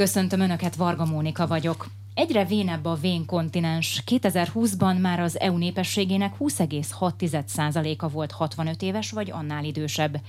Köszöntöm 0.00 0.40
Önöket, 0.40 0.74
Varga 0.74 1.04
Mónika 1.04 1.46
vagyok. 1.46 1.90
Egyre 2.14 2.44
vénebb 2.44 2.84
a 2.84 2.94
vén 2.94 3.26
kontinens. 3.26 4.02
2020-ban 4.06 5.00
már 5.00 5.20
az 5.20 5.40
EU 5.40 5.56
népességének 5.56 6.34
20,6%-a 6.38 8.08
volt 8.08 8.32
65 8.32 8.82
éves 8.82 9.10
vagy 9.10 9.30
annál 9.30 9.64
idősebb. 9.64 10.20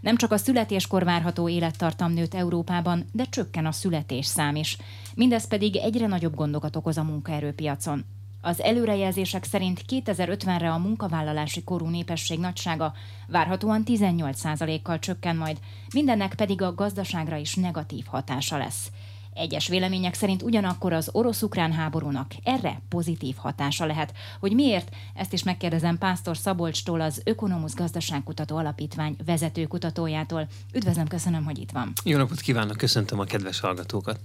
Nem 0.00 0.16
csak 0.16 0.32
a 0.32 0.36
születéskor 0.36 1.04
várható 1.04 1.48
élettartam 1.48 2.12
nőtt 2.12 2.34
Európában, 2.34 3.08
de 3.12 3.24
csökken 3.24 3.66
a 3.66 3.72
születésszám 3.72 4.56
is. 4.56 4.76
Mindez 5.14 5.48
pedig 5.48 5.76
egyre 5.76 6.06
nagyobb 6.06 6.34
gondokat 6.34 6.76
okoz 6.76 6.98
a 6.98 7.02
munkaerőpiacon. 7.02 8.04
Az 8.40 8.62
előrejelzések 8.62 9.44
szerint 9.44 9.84
2050-re 9.88 10.72
a 10.72 10.78
munkavállalási 10.78 11.64
korú 11.64 11.86
népesség 11.86 12.38
nagysága 12.38 12.92
várhatóan 13.26 13.82
18%-kal 13.86 14.98
csökken 14.98 15.36
majd, 15.36 15.58
mindennek 15.94 16.34
pedig 16.34 16.62
a 16.62 16.74
gazdaságra 16.74 17.36
is 17.36 17.54
negatív 17.54 18.04
hatása 18.06 18.58
lesz. 18.58 18.90
Egyes 19.38 19.68
vélemények 19.68 20.14
szerint 20.14 20.42
ugyanakkor 20.42 20.92
az 20.92 21.08
orosz-ukrán 21.12 21.72
háborúnak 21.72 22.30
erre 22.44 22.80
pozitív 22.88 23.34
hatása 23.36 23.86
lehet. 23.86 24.12
Hogy 24.40 24.52
miért? 24.52 24.88
Ezt 25.14 25.32
is 25.32 25.42
megkérdezem 25.42 25.98
Pásztor 25.98 26.36
Szabolcstól, 26.36 27.00
az 27.00 27.22
Ökonomusz 27.24 27.74
Gazdaságkutató 27.74 28.56
Alapítvány 28.56 29.16
vezető 29.26 29.66
kutatójától. 29.66 30.48
Üdvözlöm, 30.74 31.06
köszönöm, 31.06 31.44
hogy 31.44 31.58
itt 31.58 31.70
van. 31.70 31.92
Jó 32.04 32.18
napot 32.18 32.40
kívánok, 32.40 32.76
köszöntöm 32.76 33.18
a 33.18 33.24
kedves 33.24 33.60
hallgatókat. 33.60 34.20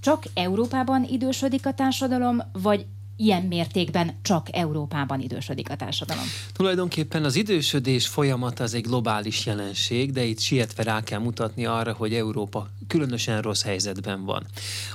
Csak 0.00 0.22
Európában 0.34 1.04
idősödik 1.04 1.66
a 1.66 1.74
társadalom, 1.74 2.42
vagy 2.52 2.86
ilyen 3.20 3.42
mértékben 3.42 4.18
csak 4.22 4.46
Európában 4.52 5.20
idősödik 5.20 5.70
a 5.70 5.76
társadalom? 5.76 6.24
Tulajdonképpen 6.52 7.24
az 7.24 7.36
idősödés 7.36 8.06
folyamata 8.06 8.62
az 8.62 8.74
egy 8.74 8.82
globális 8.82 9.46
jelenség, 9.46 10.12
de 10.12 10.24
itt 10.24 10.38
sietve 10.38 10.82
rá 10.82 11.02
kell 11.02 11.18
mutatni 11.18 11.66
arra, 11.66 11.92
hogy 11.92 12.14
Európa 12.14 12.68
különösen 12.86 13.42
rossz 13.42 13.62
helyzetben 13.62 14.24
van. 14.24 14.46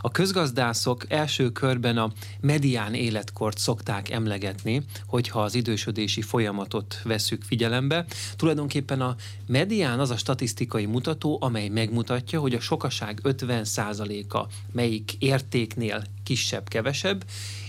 A 0.01 0.11
közgazdászok 0.11 1.05
első 1.11 1.51
körben 1.51 1.97
a 1.97 2.11
medián 2.41 2.93
életkort 2.93 3.57
szokták 3.57 4.09
emlegetni, 4.09 4.81
hogyha 5.07 5.41
az 5.41 5.55
idősödési 5.55 6.21
folyamatot 6.21 7.01
veszük 7.03 7.43
figyelembe. 7.43 8.05
Tulajdonképpen 8.35 9.01
a 9.01 9.15
medián 9.47 9.99
az 9.99 10.09
a 10.09 10.17
statisztikai 10.17 10.85
mutató, 10.85 11.37
amely 11.41 11.67
megmutatja, 11.67 12.39
hogy 12.39 12.53
a 12.53 12.59
sokaság 12.59 13.19
50%-a 13.23 14.45
melyik 14.71 15.13
értéknél 15.19 16.03
kisebb, 16.23 16.67
kevesebb, 16.67 17.23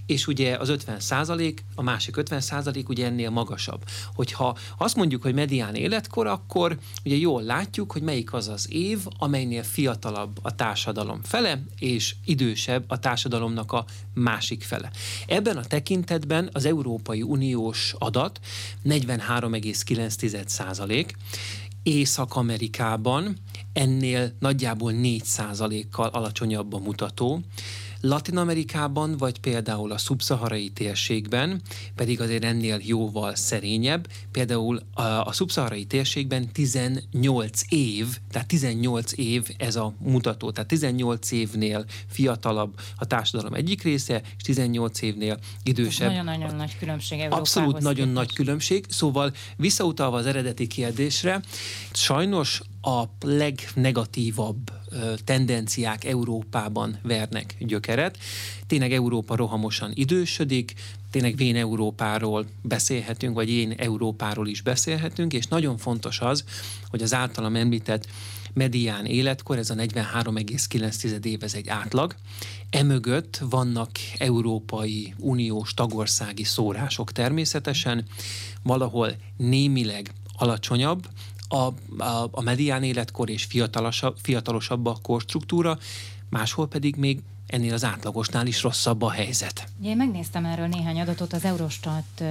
és 0.06 0.26
ugye 0.26 0.56
az 0.56 0.68
50 0.68 1.00
százalék, 1.00 1.64
a 1.74 1.82
másik 1.82 2.16
50 2.16 2.40
százalék 2.40 2.88
ugye 2.88 3.06
ennél 3.06 3.30
magasabb. 3.30 3.84
Hogyha 4.14 4.56
azt 4.78 4.96
mondjuk, 4.96 5.22
hogy 5.22 5.34
medián 5.34 5.74
életkor, 5.74 6.26
akkor 6.26 6.78
ugye 7.04 7.16
jól 7.16 7.42
látjuk, 7.42 7.92
hogy 7.92 8.02
melyik 8.02 8.32
az 8.32 8.48
az 8.48 8.72
év, 8.72 8.98
amelynél 9.18 9.62
fiatalabb 9.62 10.38
a 10.42 10.54
társadalom 10.54 11.22
fele, 11.22 11.62
és 11.78 12.14
idősebb 12.24 12.84
a 12.86 12.98
társadalomnak 12.98 13.72
a 13.72 13.84
másik 14.14 14.62
fele. 14.62 14.90
Ebben 15.26 15.56
a 15.56 15.64
tekintetben 15.64 16.50
az 16.52 16.64
Európai 16.64 17.22
Uniós 17.22 17.94
adat 17.98 18.40
43,9 18.84 20.46
százalék, 20.46 21.16
Észak-Amerikában 21.82 23.36
ennél 23.72 24.32
nagyjából 24.38 24.92
4 24.92 25.22
kal 25.90 26.08
alacsonyabb 26.08 26.72
a 26.72 26.78
mutató, 26.78 27.40
Latin 28.06 28.36
Amerikában, 28.36 29.16
vagy 29.16 29.40
például 29.40 29.92
a 29.92 29.98
szubszaharai 29.98 30.68
térségben 30.68 31.60
pedig 31.94 32.20
azért 32.20 32.44
ennél 32.44 32.80
jóval 32.82 33.34
szerényebb. 33.34 34.08
Például 34.32 34.80
a, 34.94 35.02
a 35.02 35.32
szubszaharai 35.32 35.84
térségben 35.84 36.52
18 36.52 37.62
év, 37.68 38.06
tehát 38.30 38.48
18 38.48 39.12
év 39.16 39.48
ez 39.56 39.76
a 39.76 39.94
mutató, 39.98 40.50
tehát 40.50 40.68
18 40.68 41.30
évnél 41.30 41.84
fiatalabb 42.06 42.78
a 42.96 43.04
társadalom 43.04 43.54
egyik 43.54 43.82
része, 43.82 44.22
és 44.36 44.42
18 44.42 45.02
évnél 45.02 45.38
idősebb. 45.62 46.08
Nagyon-nagyon 46.08 46.56
nagy 46.56 46.78
különbség 46.78 47.18
Európához 47.18 47.56
Abszolút 47.56 47.78
nagyon 47.78 47.94
képest. 47.94 48.14
nagy 48.14 48.32
különbség. 48.32 48.84
Szóval 48.88 49.32
visszautalva 49.56 50.16
az 50.16 50.26
eredeti 50.26 50.66
kérdésre, 50.66 51.40
sajnos 51.92 52.62
a 52.82 53.04
legnegatívabb 53.20 54.70
tendenciák 55.24 56.04
Európában 56.04 56.98
vernek 57.02 57.56
gyökeret. 57.58 58.18
Tényleg 58.66 58.92
Európa 58.92 59.36
rohamosan 59.36 59.90
idősödik, 59.94 60.74
tényleg 61.10 61.36
vén 61.36 61.56
Európáról 61.56 62.46
beszélhetünk, 62.62 63.34
vagy 63.34 63.50
én 63.50 63.74
Európáról 63.76 64.48
is 64.48 64.60
beszélhetünk, 64.60 65.32
és 65.32 65.46
nagyon 65.46 65.76
fontos 65.76 66.20
az, 66.20 66.44
hogy 66.88 67.02
az 67.02 67.14
általam 67.14 67.56
említett 67.56 68.06
medián 68.54 69.04
életkor, 69.04 69.58
ez 69.58 69.70
a 69.70 69.74
43,9 69.74 71.24
év, 71.24 71.42
ez 71.42 71.54
egy 71.54 71.68
átlag. 71.68 72.14
Emögött 72.70 73.40
vannak 73.50 73.90
Európai 74.18 75.14
Uniós 75.18 75.74
tagországi 75.74 76.44
szórások 76.44 77.12
természetesen, 77.12 78.04
valahol 78.62 79.12
némileg 79.36 80.10
alacsonyabb, 80.36 81.08
a, 81.48 81.56
a, 82.02 82.28
a 82.30 82.40
medián 82.40 82.82
életkor 82.82 83.30
és 83.30 83.44
fiatalosabb, 83.44 84.16
fiatalosabb 84.22 84.86
a 84.86 84.98
korstruktúra, 85.02 85.78
máshol 86.28 86.68
pedig 86.68 86.96
még 86.96 87.22
ennél 87.46 87.72
az 87.72 87.84
átlagosnál 87.84 88.46
is 88.46 88.62
rosszabb 88.62 89.02
a 89.02 89.10
helyzet. 89.10 89.68
Én 89.82 89.96
megnéztem 89.96 90.44
erről 90.44 90.66
néhány 90.66 91.00
adatot, 91.00 91.32
az 91.32 91.44
Eurostat 91.44 92.22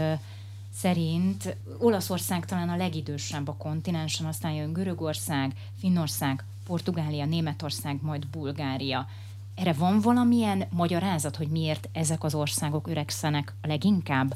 szerint 0.76 1.56
Olaszország 1.78 2.46
talán 2.46 2.70
a 2.70 2.76
legidősebb 2.76 3.48
a 3.48 3.54
kontinensen, 3.54 4.26
aztán 4.26 4.52
jön 4.52 4.74
Görögország, 4.74 5.56
Finnország, 5.80 6.44
Portugália, 6.66 7.26
Németország, 7.26 7.98
majd 8.02 8.28
Bulgária. 8.28 9.08
Erre 9.56 9.74
van 9.74 10.02
valamilyen 10.02 10.68
magyarázat, 10.70 11.36
hogy 11.36 11.48
miért 11.48 11.90
ezek 11.92 12.24
az 12.24 12.34
országok 12.34 12.88
öregszenek 12.88 13.54
a 13.62 13.68
leginkább? 13.68 14.34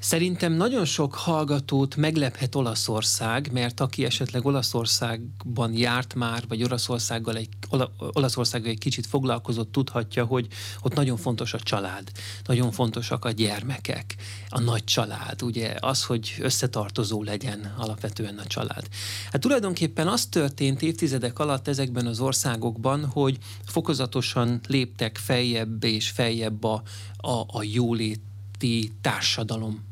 Szerintem 0.00 0.52
nagyon 0.52 0.84
sok 0.84 1.14
hallgatót 1.14 1.96
meglephet 1.96 2.54
Olaszország, 2.54 3.50
mert 3.52 3.80
aki 3.80 4.04
esetleg 4.04 4.44
Olaszországban 4.44 5.76
járt 5.76 6.14
már, 6.14 6.44
vagy 6.48 6.62
Olaszországgal 6.62 7.36
egy, 7.36 7.48
Ola, 7.68 7.92
Olaszországgal 8.12 8.70
egy 8.70 8.78
kicsit 8.78 9.06
foglalkozott, 9.06 9.72
tudhatja, 9.72 10.24
hogy 10.24 10.46
ott 10.82 10.94
nagyon 10.94 11.16
fontos 11.16 11.54
a 11.54 11.58
család, 11.58 12.10
nagyon 12.46 12.70
fontosak 12.70 13.24
a 13.24 13.30
gyermekek, 13.30 14.16
a 14.48 14.60
nagy 14.60 14.84
család, 14.84 15.42
ugye 15.42 15.74
az, 15.80 16.04
hogy 16.04 16.34
összetartozó 16.38 17.22
legyen 17.22 17.74
alapvetően 17.78 18.38
a 18.38 18.46
család. 18.46 18.88
Hát 19.32 19.40
tulajdonképpen 19.40 20.08
az 20.08 20.26
történt 20.26 20.82
évtizedek 20.82 21.38
alatt 21.38 21.68
ezekben 21.68 22.06
az 22.06 22.20
országokban, 22.20 23.04
hogy 23.04 23.38
fokozatosan 23.64 24.60
léptek 24.66 25.18
feljebb 25.18 25.84
és 25.84 26.10
feljebb 26.10 26.64
a, 26.64 26.82
a, 27.16 27.44
a 27.46 27.62
jóléti 27.62 28.92
társadalom 29.00 29.88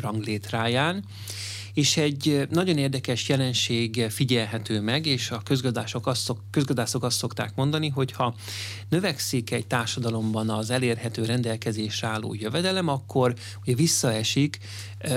ranglétráján, 0.00 1.04
és 1.74 1.96
egy 1.96 2.46
nagyon 2.50 2.78
érdekes 2.78 3.28
jelenség 3.28 4.06
figyelhető 4.08 4.80
meg, 4.80 5.06
és 5.06 5.30
a 5.30 5.40
közgazdások 5.44 6.06
azt, 6.06 6.22
szok, 6.22 6.40
közgazdászok 6.50 7.04
azt 7.04 7.16
szokták 7.16 7.54
mondani, 7.54 7.88
hogy 7.88 8.12
ha 8.12 8.34
növekszik 8.88 9.50
egy 9.50 9.66
társadalomban 9.66 10.50
az 10.50 10.70
elérhető 10.70 11.24
rendelkezésre 11.24 12.08
álló 12.08 12.34
jövedelem, 12.34 12.88
akkor 12.88 13.34
ugye 13.62 13.74
visszaesik 13.74 14.58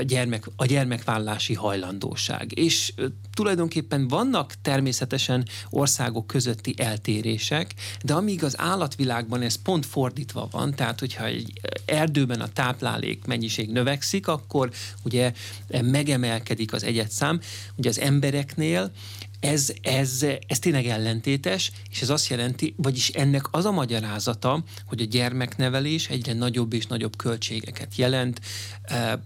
gyermek, 0.04 0.50
a 0.56 0.66
gyermekvállási 0.66 1.54
hajlandóság. 1.54 2.58
És 2.58 2.94
tulajdonképpen 3.34 4.08
vannak 4.08 4.54
természetesen 4.62 5.48
országok 5.70 6.28
közötti 6.28 6.74
eltérések, 6.78 7.74
de 8.04 8.14
amíg 8.14 8.44
az 8.44 8.60
állatvilágban 8.60 9.42
ez 9.42 9.56
pont 9.56 9.86
fordítva 9.86 10.48
van, 10.52 10.74
tehát 10.76 11.00
hogyha 11.00 11.26
egy 11.26 11.52
erdőben 11.86 12.42
a 12.42 12.48
táplálék 12.48 13.26
mennyiség 13.26 13.72
növekszik, 13.72 14.28
akkor 14.28 14.72
ugye 15.04 15.34
megemelkedik 15.68 16.43
az 16.72 16.84
egyetszám. 16.84 17.40
Ugye 17.76 17.90
az 17.90 18.00
embereknél 18.00 18.92
ez, 19.40 19.74
ez, 19.82 20.26
ez 20.48 20.60
tényleg 20.60 20.86
ellentétes, 20.86 21.72
és 21.90 22.02
ez 22.02 22.10
azt 22.10 22.28
jelenti, 22.28 22.74
vagyis 22.78 23.10
ennek 23.10 23.46
az 23.52 23.66
a 23.66 23.72
magyarázata, 23.72 24.64
hogy 24.86 25.02
a 25.02 25.06
gyermeknevelés 25.06 26.10
egyre 26.10 26.34
nagyobb 26.34 26.74
és 26.74 26.86
nagyobb 26.86 27.16
költségeket 27.16 27.96
jelent, 27.96 28.42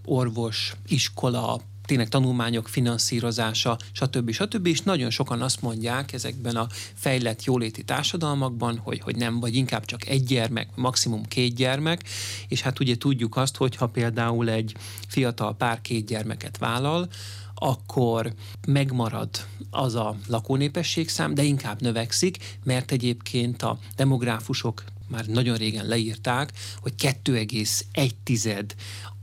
orvos, 0.04 0.72
iskola, 0.86 1.60
tényleg 1.88 2.08
tanulmányok 2.08 2.68
finanszírozása, 2.68 3.76
stb. 3.92 4.30
stb. 4.30 4.66
És 4.66 4.80
nagyon 4.80 5.10
sokan 5.10 5.42
azt 5.42 5.62
mondják 5.62 6.12
ezekben 6.12 6.56
a 6.56 6.66
fejlett 6.94 7.44
jóléti 7.44 7.82
társadalmakban, 7.82 8.78
hogy, 8.78 9.00
hogy 9.00 9.16
nem, 9.16 9.40
vagy 9.40 9.54
inkább 9.54 9.84
csak 9.84 10.06
egy 10.06 10.24
gyermek, 10.24 10.68
maximum 10.74 11.24
két 11.24 11.54
gyermek, 11.54 12.04
és 12.48 12.60
hát 12.60 12.80
ugye 12.80 12.96
tudjuk 12.96 13.36
azt, 13.36 13.56
hogy 13.56 13.76
ha 13.76 13.86
például 13.86 14.50
egy 14.50 14.74
fiatal 15.06 15.56
pár 15.56 15.80
két 15.80 16.06
gyermeket 16.06 16.58
vállal, 16.58 17.08
akkor 17.54 18.32
megmarad 18.66 19.28
az 19.70 19.94
a 19.94 20.16
lakónépességszám, 20.26 21.34
de 21.34 21.42
inkább 21.42 21.80
növekszik, 21.80 22.58
mert 22.64 22.92
egyébként 22.92 23.62
a 23.62 23.78
demográfusok 23.96 24.84
már 25.06 25.26
nagyon 25.26 25.56
régen 25.56 25.86
leírták, 25.86 26.52
hogy 26.80 26.92
2,1 26.98 28.64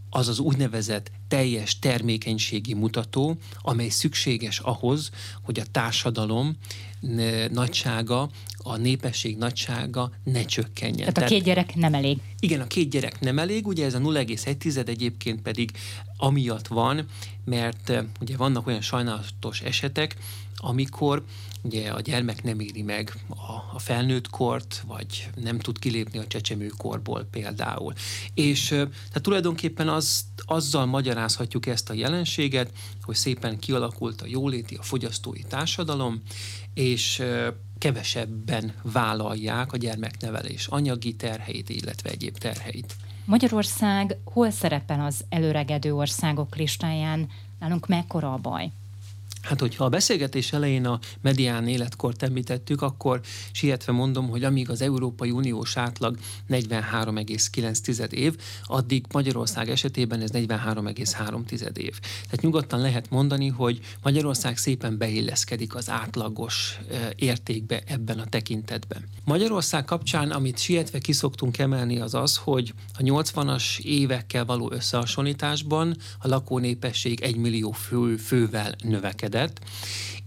az 0.09 0.27
az 0.27 0.39
úgynevezett 0.39 1.11
teljes 1.27 1.79
termékenységi 1.79 2.73
mutató, 2.73 3.37
amely 3.61 3.89
szükséges 3.89 4.59
ahhoz, 4.59 5.09
hogy 5.41 5.59
a 5.59 5.65
társadalom 5.71 6.55
nagysága 7.51 8.29
a 8.57 8.77
népesség 8.77 9.37
nagysága 9.37 10.11
ne 10.23 10.45
csökkenjen. 10.45 11.13
Tehát, 11.13 11.29
a 11.29 11.33
két 11.33 11.43
gyerek 11.43 11.75
nem 11.75 11.93
elég. 11.93 12.17
Igen, 12.39 12.61
a 12.61 12.67
két 12.67 12.89
gyerek 12.89 13.19
nem 13.19 13.39
elég, 13.39 13.67
ugye 13.67 13.85
ez 13.85 13.93
a 13.93 13.99
0,1 13.99 14.87
egyébként 14.87 15.41
pedig 15.41 15.71
amiatt 16.17 16.67
van, 16.67 17.05
mert 17.45 17.93
ugye 18.21 18.37
vannak 18.37 18.67
olyan 18.67 18.81
sajnálatos 18.81 19.61
esetek, 19.61 20.15
amikor 20.55 21.23
ugye 21.61 21.89
a 21.89 22.01
gyermek 22.01 22.43
nem 22.43 22.59
éri 22.59 22.81
meg 22.81 23.13
a, 23.29 23.75
a 23.75 23.79
felnőtt 23.79 24.29
kort, 24.29 24.83
vagy 24.87 25.29
nem 25.35 25.59
tud 25.59 25.79
kilépni 25.79 26.19
a 26.19 26.27
csecsemőkorból 26.27 27.27
például. 27.31 27.93
És 28.33 28.67
tehát 28.67 29.21
tulajdonképpen 29.21 29.89
az, 29.89 30.25
azzal 30.45 30.85
magyarázhatjuk 30.85 31.65
ezt 31.65 31.89
a 31.89 31.93
jelenséget, 31.93 32.71
hogy 33.01 33.15
szépen 33.15 33.59
kialakult 33.59 34.21
a 34.21 34.25
jóléti, 34.27 34.75
a 34.75 34.83
fogyasztói 34.83 35.41
társadalom, 35.41 36.21
és 36.73 37.23
kevesebben 37.77 38.73
vállalják 38.81 39.73
a 39.73 39.77
gyermeknevelés 39.77 40.67
anyagi 40.67 41.15
terheit, 41.15 41.69
illetve 41.69 42.09
egyéb 42.09 42.37
terheit. 42.37 42.95
Magyarország 43.25 44.17
hol 44.23 44.49
szerepel 44.49 45.05
az 45.05 45.25
előregedő 45.29 45.95
országok 45.95 46.55
listáján? 46.55 47.29
Nálunk 47.59 47.87
mekkora 47.87 48.33
a 48.33 48.37
baj? 48.37 48.71
Hát, 49.45 49.59
hogyha 49.59 49.85
a 49.85 49.89
beszélgetés 49.89 50.53
elején 50.53 50.85
a 50.85 50.99
medián 51.21 51.67
életkort 51.67 52.23
említettük, 52.23 52.81
akkor 52.81 53.21
sietve 53.51 53.91
mondom, 53.91 54.29
hogy 54.29 54.43
amíg 54.43 54.69
az 54.69 54.81
Európai 54.81 55.31
Uniós 55.31 55.77
átlag 55.77 56.17
43,9 56.49 58.11
év, 58.11 58.35
addig 58.63 59.05
Magyarország 59.13 59.69
esetében 59.69 60.21
ez 60.21 60.29
43,3 60.33 61.77
év. 61.77 61.99
Tehát 61.99 62.41
nyugodtan 62.41 62.79
lehet 62.79 63.09
mondani, 63.09 63.47
hogy 63.47 63.79
Magyarország 64.03 64.57
szépen 64.57 64.97
beilleszkedik 64.97 65.75
az 65.75 65.89
átlagos 65.89 66.79
értékbe 67.15 67.81
ebben 67.87 68.19
a 68.19 68.25
tekintetben. 68.25 69.03
Magyarország 69.23 69.85
kapcsán, 69.85 70.31
amit 70.31 70.59
sietve 70.59 70.99
kiszoktunk 70.99 71.57
emelni, 71.57 71.99
az 71.99 72.13
az, 72.13 72.37
hogy 72.37 72.73
a 72.97 73.01
80-as 73.01 73.79
évekkel 73.79 74.45
való 74.45 74.71
összehasonlításban 74.71 75.95
a 76.19 76.27
lakónépesség 76.27 77.21
1 77.21 77.35
millió 77.35 77.71
fő, 77.71 78.15
fővel 78.15 78.75
növekedett 78.83 79.33
növekedett, 79.35 79.59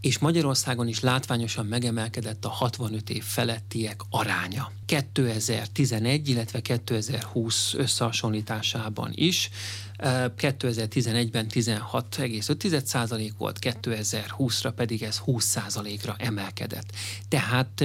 és 0.00 0.18
Magyarországon 0.18 0.88
is 0.88 1.00
látványosan 1.00 1.66
megemelkedett 1.66 2.44
a 2.44 2.48
65 2.48 3.10
év 3.10 3.22
felettiek 3.22 4.00
aránya. 4.10 4.70
2011, 4.86 6.28
illetve 6.28 6.60
2020 6.60 7.74
összehasonlításában 7.74 9.10
is 9.14 9.50
2011-ben 9.98 11.46
16,5% 11.50 13.30
volt, 13.38 13.58
2020-ra 13.60 14.72
pedig 14.76 15.02
ez 15.02 15.20
20%-ra 15.26 16.16
emelkedett. 16.18 16.92
Tehát 17.28 17.84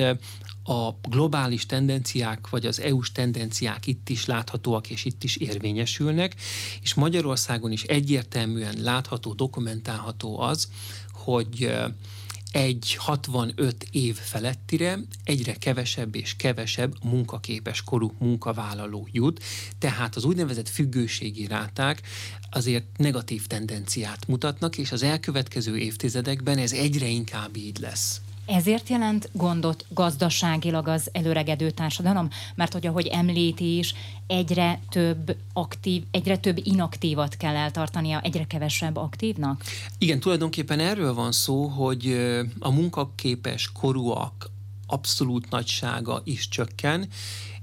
a 0.63 0.91
globális 1.09 1.65
tendenciák, 1.65 2.49
vagy 2.49 2.65
az 2.65 2.79
EU-s 2.79 3.11
tendenciák 3.11 3.87
itt 3.87 4.09
is 4.09 4.25
láthatóak, 4.25 4.89
és 4.89 5.05
itt 5.05 5.23
is 5.23 5.35
érvényesülnek, 5.35 6.35
és 6.81 6.93
Magyarországon 6.93 7.71
is 7.71 7.83
egyértelműen 7.83 8.75
látható, 8.81 9.33
dokumentálható 9.33 10.39
az, 10.39 10.67
hogy 11.11 11.73
egy 12.53 12.95
65 12.99 13.87
év 13.91 14.15
felettire 14.15 14.99
egyre 15.23 15.53
kevesebb 15.53 16.15
és 16.15 16.35
kevesebb 16.35 16.93
munkaképes 17.03 17.83
korú 17.83 18.13
munkavállaló 18.19 19.07
jut, 19.11 19.43
tehát 19.79 20.15
az 20.15 20.23
úgynevezett 20.23 20.69
függőségi 20.69 21.47
ráták 21.47 22.01
azért 22.51 22.97
negatív 22.97 23.47
tendenciát 23.47 24.27
mutatnak, 24.27 24.77
és 24.77 24.91
az 24.91 25.03
elkövetkező 25.03 25.77
évtizedekben 25.77 26.57
ez 26.57 26.71
egyre 26.71 27.07
inkább 27.07 27.55
így 27.55 27.79
lesz. 27.79 28.21
Ezért 28.45 28.89
jelent 28.89 29.29
gondot 29.31 29.85
gazdaságilag 29.89 30.87
az 30.87 31.09
előregedő 31.11 31.71
társadalom? 31.71 32.29
Mert 32.55 32.73
hogy 32.73 32.87
ahogy 32.87 33.07
említi 33.07 33.77
is, 33.77 33.93
egyre 34.27 34.79
több 34.89 35.35
aktív, 35.53 36.03
egyre 36.11 36.37
több 36.37 36.59
inaktívat 36.63 37.37
kell 37.37 37.55
eltartania, 37.55 38.21
egyre 38.21 38.43
kevesebb 38.43 38.95
aktívnak? 38.95 39.63
Igen, 39.97 40.19
tulajdonképpen 40.19 40.79
erről 40.79 41.13
van 41.13 41.31
szó, 41.31 41.65
hogy 41.65 42.17
a 42.59 42.71
munkaképes 42.71 43.71
korúak 43.71 44.49
abszolút 44.87 45.49
nagysága 45.49 46.21
is 46.23 46.47
csökken, 46.47 47.07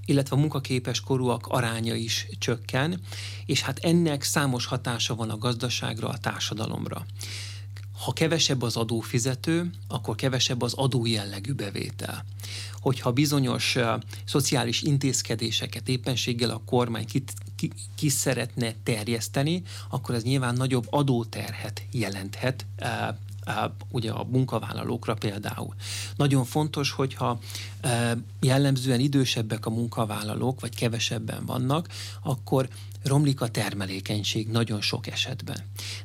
illetve 0.04 0.36
a 0.36 0.38
munkaképes 0.38 1.00
korúak 1.00 1.46
aránya 1.46 1.94
is 1.94 2.26
csökken, 2.38 3.00
és 3.46 3.62
hát 3.62 3.78
ennek 3.78 4.22
számos 4.22 4.66
hatása 4.66 5.14
van 5.14 5.30
a 5.30 5.38
gazdaságra, 5.38 6.08
a 6.08 6.18
társadalomra. 6.18 7.06
Ha 8.04 8.12
kevesebb 8.12 8.62
az 8.62 8.76
adófizető, 8.76 9.70
akkor 9.88 10.14
kevesebb 10.14 10.62
az 10.62 10.72
adó 10.74 11.06
jellegű 11.06 11.52
bevétel. 11.52 12.24
Hogyha 12.80 13.12
bizonyos 13.12 13.76
szociális 14.24 14.82
intézkedéseket 14.82 15.88
éppenséggel 15.88 16.50
a 16.50 16.62
kormány 16.64 17.06
ki, 17.06 17.24
ki, 17.56 17.70
ki 17.94 18.08
szeretne 18.08 18.74
terjeszteni, 18.82 19.62
akkor 19.88 20.14
ez 20.14 20.22
nyilván 20.22 20.54
nagyobb 20.54 20.86
adóterhet 20.90 21.82
jelenthet 21.90 22.66
ugye 23.90 24.10
a 24.10 24.24
munkavállalókra 24.24 25.14
például. 25.14 25.74
Nagyon 26.16 26.44
fontos, 26.44 26.90
hogyha 26.90 27.38
jellemzően 28.40 29.00
idősebbek 29.00 29.66
a 29.66 29.70
munkavállalók, 29.70 30.60
vagy 30.60 30.74
kevesebben 30.74 31.46
vannak, 31.46 31.88
akkor 32.22 32.68
romlik 33.04 33.40
a 33.40 33.48
termelékenység 33.48 34.48
nagyon 34.48 34.80
sok 34.80 35.06
esetben. 35.06 35.56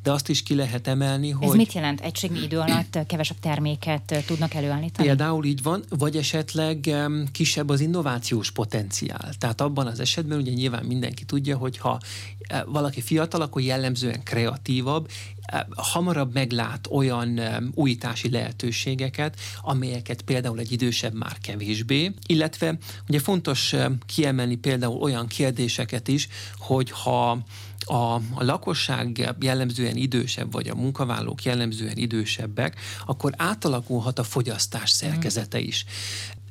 De 0.04 0.12
azt 0.12 0.30
is 0.30 0.44
ki 0.44 0.56
lehet 0.56 0.88
emelni, 0.88 1.30
hogy... 1.30 1.48
Ez 1.48 1.54
mit 1.54 1.74
jelent? 1.74 2.02
Egységnyi 2.02 2.44
idő 2.44 2.60
alatt 2.60 3.00
kevesebb 3.08 3.40
terméket 3.40 4.24
tudnak 4.26 4.54
előállítani? 4.54 5.08
Például 5.08 5.46
így 5.46 5.62
van, 5.62 5.84
vagy 5.90 6.18
esetleg 6.18 6.96
kisebb 7.32 7.70
az 7.70 7.80
innovációs 7.80 8.52
potenciál. 8.52 9.34
Tehát 9.38 9.62
abban 9.62 9.88
az 9.88 10.00
esetben 10.00 10.38
ugye 10.38 10.52
nyilván 10.52 10.86
mindenki 10.86 11.26
tudja, 11.26 11.58
hogy 11.58 11.78
ha 11.78 12.00
e, 12.48 12.64
valaki 12.64 13.02
fiatal, 13.02 13.42
akkor 13.42 13.62
jellemzően 13.62 14.24
kreatívabb, 14.24 15.10
e, 15.42 15.68
hamarabb 15.76 16.34
meglát 16.34 16.88
olyan 16.92 17.40
újítási 17.74 18.30
lehetőségeket, 18.30 19.40
amelyeket 19.62 20.22
például 20.22 20.60
egy 20.60 20.72
idősebb 20.72 21.14
már 21.14 21.38
kevésbé, 21.38 22.12
illetve 22.26 22.78
ugye 23.08 23.20
fontos 23.20 23.76
kiemelni 24.06 24.56
például 24.56 25.02
olyan 25.02 25.28
kérdéseket 25.28 26.08
is, 26.08 26.28
hogy 26.58 26.85
hogyha 26.90 27.46
a, 27.86 28.14
a 28.14 28.44
lakosság 28.44 29.36
jellemzően 29.40 29.96
idősebb, 29.96 30.52
vagy 30.52 30.70
a 30.70 30.76
munkavállalók 30.76 31.44
jellemzően 31.44 31.98
idősebbek, 31.98 32.80
akkor 33.06 33.34
átalakulhat 33.38 34.20
a 34.20 34.24
fogyasztás 34.24 34.90
szerkezete 34.90 35.60
is. 35.60 35.86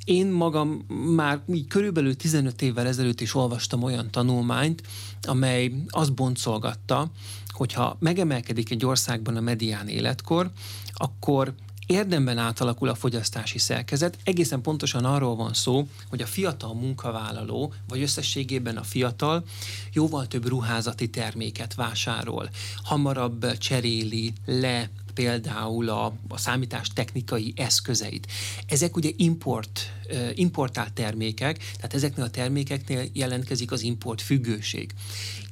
Én 0.05 0.27
magam 0.27 0.85
már 1.15 1.41
így 1.53 1.67
körülbelül 1.67 2.17
15 2.17 2.63
évvel 2.63 2.87
ezelőtt 2.87 3.21
is 3.21 3.35
olvastam 3.35 3.83
olyan 3.83 4.11
tanulmányt, 4.11 4.83
amely 5.23 5.73
azt 5.89 6.15
boncolgatta, 6.15 7.11
hogyha 7.49 7.97
megemelkedik 8.01 8.71
egy 8.71 8.85
országban 8.85 9.37
a 9.37 9.41
medián 9.41 9.89
életkor, 9.89 10.51
akkor 10.93 11.55
érdemben 11.87 12.39
átalakul 12.39 12.89
a 12.89 12.95
fogyasztási 12.95 13.59
szerkezet. 13.59 14.19
Egészen 14.25 14.61
pontosan 14.61 15.05
arról 15.05 15.37
van 15.37 15.53
szó, 15.53 15.89
hogy 16.09 16.23
a 16.23 16.27
fiatal 16.27 16.75
munkavállaló, 16.75 17.73
vagy 17.89 18.03
összességében 18.03 18.77
a 18.77 18.83
fiatal 18.83 19.45
jóval 19.93 20.27
több 20.27 20.49
ruházati 20.49 21.11
terméket 21.11 21.75
vásárol, 21.75 22.51
hamarabb 22.83 23.59
cseréli 23.59 24.33
le 24.47 24.91
például 25.15 25.89
a, 25.89 26.13
a 26.29 26.39
számítás 26.39 26.89
technikai 26.89 27.53
eszközeit. 27.57 28.27
Ezek 28.67 28.97
ugye 28.97 29.11
import, 29.17 29.93
importált 30.35 30.93
termékek, 30.93 31.59
tehát 31.77 31.95
ezeknél 31.95 32.25
a 32.25 32.31
termékeknél 32.31 33.09
jelentkezik 33.13 33.73
az 33.73 33.83
import 33.83 34.23
függőség. 34.23 34.93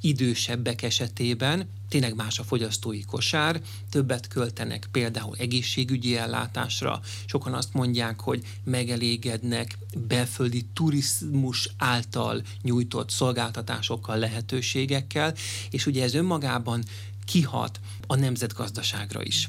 Idősebbek 0.00 0.83
esetében 0.83 1.69
tényleg 1.92 2.14
más 2.14 2.38
a 2.38 2.45
fogyasztói 2.45 3.04
kosár, 3.04 3.61
többet 3.90 4.28
költenek 4.28 4.88
például 4.92 5.37
egészségügyi 5.38 6.16
ellátásra, 6.16 7.00
sokan 7.26 7.54
azt 7.54 7.73
mondják, 7.73 8.21
hogy 8.21 8.42
megelégednek 8.64 9.78
belföldi 10.09 10.64
turizmus 10.75 11.69
által 11.76 12.42
nyújtott 12.62 13.11
szolgáltatásokkal, 13.11 14.19
lehetőségekkel, 14.19 15.35
és 15.71 15.87
ugye 15.87 16.02
ez 16.02 16.14
önmagában 16.14 16.85
kihat 17.25 17.81
a 18.07 18.17
nemzetgazdaságra 18.17 19.23
is. 19.23 19.49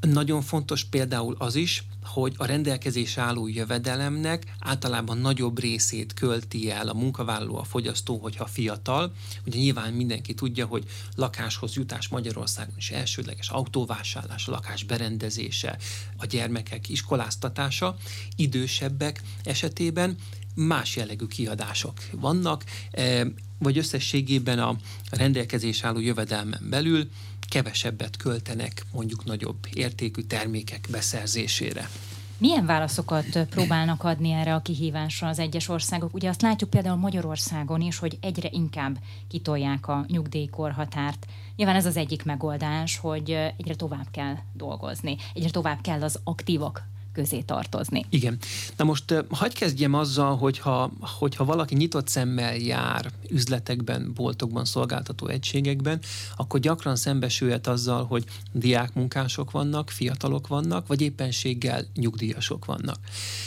Nagyon 0.00 0.42
fontos 0.42 0.84
például 0.84 1.36
az 1.38 1.54
is, 1.54 1.84
hogy 2.02 2.34
a 2.36 2.44
rendelkezés 2.44 3.18
álló 3.18 3.48
jövedelemnek 3.48 4.54
általában 4.60 5.18
nagyobb 5.18 5.60
részét 5.60 6.14
költi 6.14 6.70
el 6.70 6.88
a 6.88 6.94
munkavállaló, 6.94 7.56
a 7.56 7.64
fogyasztó, 7.64 8.18
hogyha 8.18 8.46
fiatal. 8.46 9.12
Ugye 9.46 9.58
nyilván 9.58 9.92
mindenki 9.92 10.34
tudja, 10.34 10.66
hogy 10.66 10.84
lakáshoz 11.14 11.74
jutás 11.74 12.08
Magyarországon 12.08 12.74
is 12.76 12.90
elsődleges 12.90 13.48
autóvásárlás, 13.48 14.46
lakás 14.46 14.84
berendezése, 14.84 15.78
a 16.16 16.26
gyermekek 16.26 16.88
iskoláztatása, 16.88 17.96
idősebbek 18.36 19.22
esetében 19.42 20.16
más 20.54 20.96
jellegű 20.96 21.26
kiadások 21.26 21.94
vannak, 22.10 22.64
vagy 23.58 23.78
összességében 23.78 24.58
a 24.58 24.76
rendelkezés 25.10 25.82
álló 25.84 26.00
jövedelmen 26.00 26.60
belül 26.70 27.08
kevesebbet 27.48 28.16
költenek 28.16 28.82
mondjuk 28.92 29.24
nagyobb 29.24 29.66
értékű 29.74 30.22
termékek 30.22 30.88
beszerzésére. 30.90 31.88
Milyen 32.38 32.66
válaszokat 32.66 33.38
próbálnak 33.50 34.04
adni 34.04 34.30
erre 34.30 34.54
a 34.54 34.62
kihívásra 34.62 35.28
az 35.28 35.38
egyes 35.38 35.68
országok? 35.68 36.14
Ugye 36.14 36.28
azt 36.28 36.42
látjuk 36.42 36.70
például 36.70 36.96
Magyarországon 36.96 37.80
is, 37.80 37.98
hogy 37.98 38.18
egyre 38.20 38.48
inkább 38.52 38.98
kitolják 39.28 39.88
a 39.88 40.04
nyugdíjkorhatárt. 40.08 41.26
Nyilván 41.56 41.76
ez 41.76 41.86
az 41.86 41.96
egyik 41.96 42.24
megoldás, 42.24 42.98
hogy 42.98 43.30
egyre 43.30 43.74
tovább 43.74 44.06
kell 44.10 44.36
dolgozni, 44.52 45.16
egyre 45.34 45.50
tovább 45.50 45.80
kell 45.80 46.02
az 46.02 46.20
aktívak 46.24 46.82
közé 47.16 47.40
tartozni. 47.40 48.04
Igen. 48.10 48.38
Na 48.76 48.84
most 48.84 49.24
hagyd 49.28 49.52
kezdjem 49.52 49.94
azzal, 49.94 50.36
hogyha, 50.36 50.92
hogyha 51.00 51.44
valaki 51.44 51.74
nyitott 51.74 52.08
szemmel 52.08 52.56
jár 52.56 53.10
üzletekben, 53.28 54.12
boltokban, 54.14 54.64
szolgáltató 54.64 55.26
egységekben, 55.26 56.00
akkor 56.36 56.60
gyakran 56.60 56.96
szembesülhet 56.96 57.66
azzal, 57.66 58.04
hogy 58.04 58.24
diákmunkások 58.52 59.50
vannak, 59.50 59.90
fiatalok 59.90 60.46
vannak, 60.46 60.86
vagy 60.86 61.00
éppenséggel 61.00 61.84
nyugdíjasok 61.94 62.64
vannak. 62.64 62.98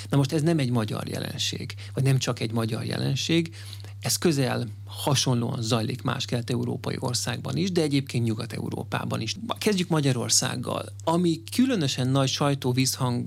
Na 0.10 0.18
most 0.18 0.32
ez 0.32 0.42
nem 0.42 0.60
egy 0.60 0.72
magyar 0.72 1.08
jelenség, 1.08 1.74
vagy 1.94 2.04
nem 2.04 2.18
csak 2.18 2.40
egy 2.40 2.52
magyar 2.52 2.86
jelenség, 2.86 3.56
ez 4.01 4.18
közel 4.18 4.68
hasonlóan 4.86 5.62
zajlik 5.62 6.01
más 6.01 6.25
kelet-európai 6.25 6.96
országban 7.00 7.58
is, 7.58 7.72
de 7.72 7.82
egyébként 7.82 8.25
Nyugat-Európában 8.25 9.22
is. 9.22 9.36
Kezdjük 9.58 9.88
Magyarországgal. 9.88 10.86
Ami 11.03 11.44
különösen 11.56 12.08
nagy 12.08 12.29
sajtó 12.29 12.72
vízhang, 12.72 13.25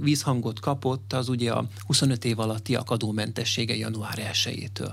vízhangot 0.00 0.60
kapott, 0.60 1.12
az 1.12 1.28
ugye 1.28 1.52
a 1.52 1.66
25 1.86 2.24
év 2.24 2.38
alatti 2.38 2.74
adómentessége 2.74 3.76
január 3.76 4.32
1-től. 4.32 4.92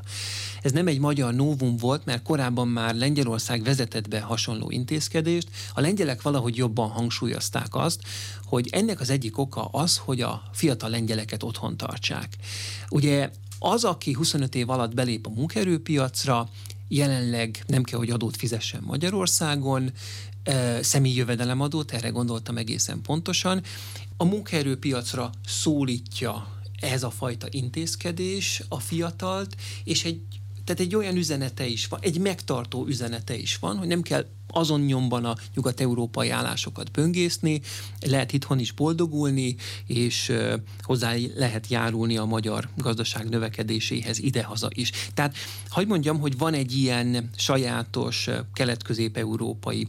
Ez 0.62 0.72
nem 0.72 0.88
egy 0.88 1.00
magyar 1.00 1.34
novum 1.34 1.78
volt, 1.78 2.06
mert 2.06 2.24
korábban 2.24 2.68
már 2.68 2.96
Lengyelország 2.96 3.64
vezetett 3.64 4.08
be 4.08 4.20
hasonló 4.20 4.72
intézkedést. 4.72 5.50
A 5.74 5.82
lengyelek 5.82 6.22
valahogy 6.22 6.58
jobban 6.58 6.90
hangsúlyozták 6.90 7.76
azt, 7.76 8.02
hogy 8.46 8.68
ennek 8.72 9.00
az 9.00 9.10
egyik 9.10 9.38
oka 9.38 9.66
az, 9.66 9.98
hogy 9.98 10.22
a 10.22 10.44
fiatal 10.52 10.90
lengyeleket 10.90 11.44
otthon 11.44 11.78
tartsák. 11.78 12.36
Ugye 12.90 13.30
az, 13.60 13.84
aki 13.84 14.14
25 14.14 14.56
év 14.56 14.70
alatt 14.70 14.94
belép 14.94 15.26
a 15.26 15.30
munkaerőpiacra, 15.30 16.50
jelenleg 16.88 17.64
nem 17.68 17.84
kell, 17.84 18.00
hogy 18.00 18.10
adót 18.10 18.38
fizessen 18.38 18.84
Magyarországon, 18.86 19.92
személyi 20.82 21.16
jövedelemadót, 21.16 21.92
erre 21.92 22.10
gondoltam 22.10 22.58
egészen 22.58 23.02
pontosan. 23.02 23.62
A 24.18 24.24
munkaerőpiacra 24.24 25.30
szólítja 25.48 26.48
ez 26.80 27.04
a 27.04 27.10
fajta 27.10 27.48
intézkedés 27.50 28.62
a 28.70 28.80
fiatalt, 28.80 29.56
és 29.84 30.04
egy 30.04 30.22
tehát 30.64 30.82
egy 30.82 30.96
olyan 30.96 31.16
üzenete 31.16 31.66
is 31.66 31.88
van, 31.88 32.00
egy 32.02 32.20
megtartó 32.20 32.86
üzenete 32.88 33.36
is 33.36 33.58
van, 33.58 33.78
hogy 33.78 33.88
nem 33.88 34.02
kell 34.02 34.26
azon 34.58 34.82
nyomban 34.82 35.26
a 35.26 35.36
nyugat-európai 35.56 36.30
állásokat 36.30 36.92
böngészni, 36.92 37.62
lehet 38.00 38.34
itthon 38.34 38.60
is 38.60 38.72
boldogulni, 38.72 39.56
és 39.86 40.32
hozzá 40.82 41.14
lehet 41.36 41.68
járulni 41.68 42.18
a 42.18 42.26
magyar 42.26 42.70
gazdaság 42.78 43.30
növekedéséhez 43.30 44.20
idehaza 44.20 44.68
is. 44.74 44.92
Tehát, 45.14 45.36
hagyd 45.70 45.88
mondjam, 45.88 46.20
hogy 46.20 46.38
van 46.38 46.54
egy 46.54 46.78
ilyen 46.78 47.30
sajátos 47.36 48.30
kelet-közép-európai 48.54 49.88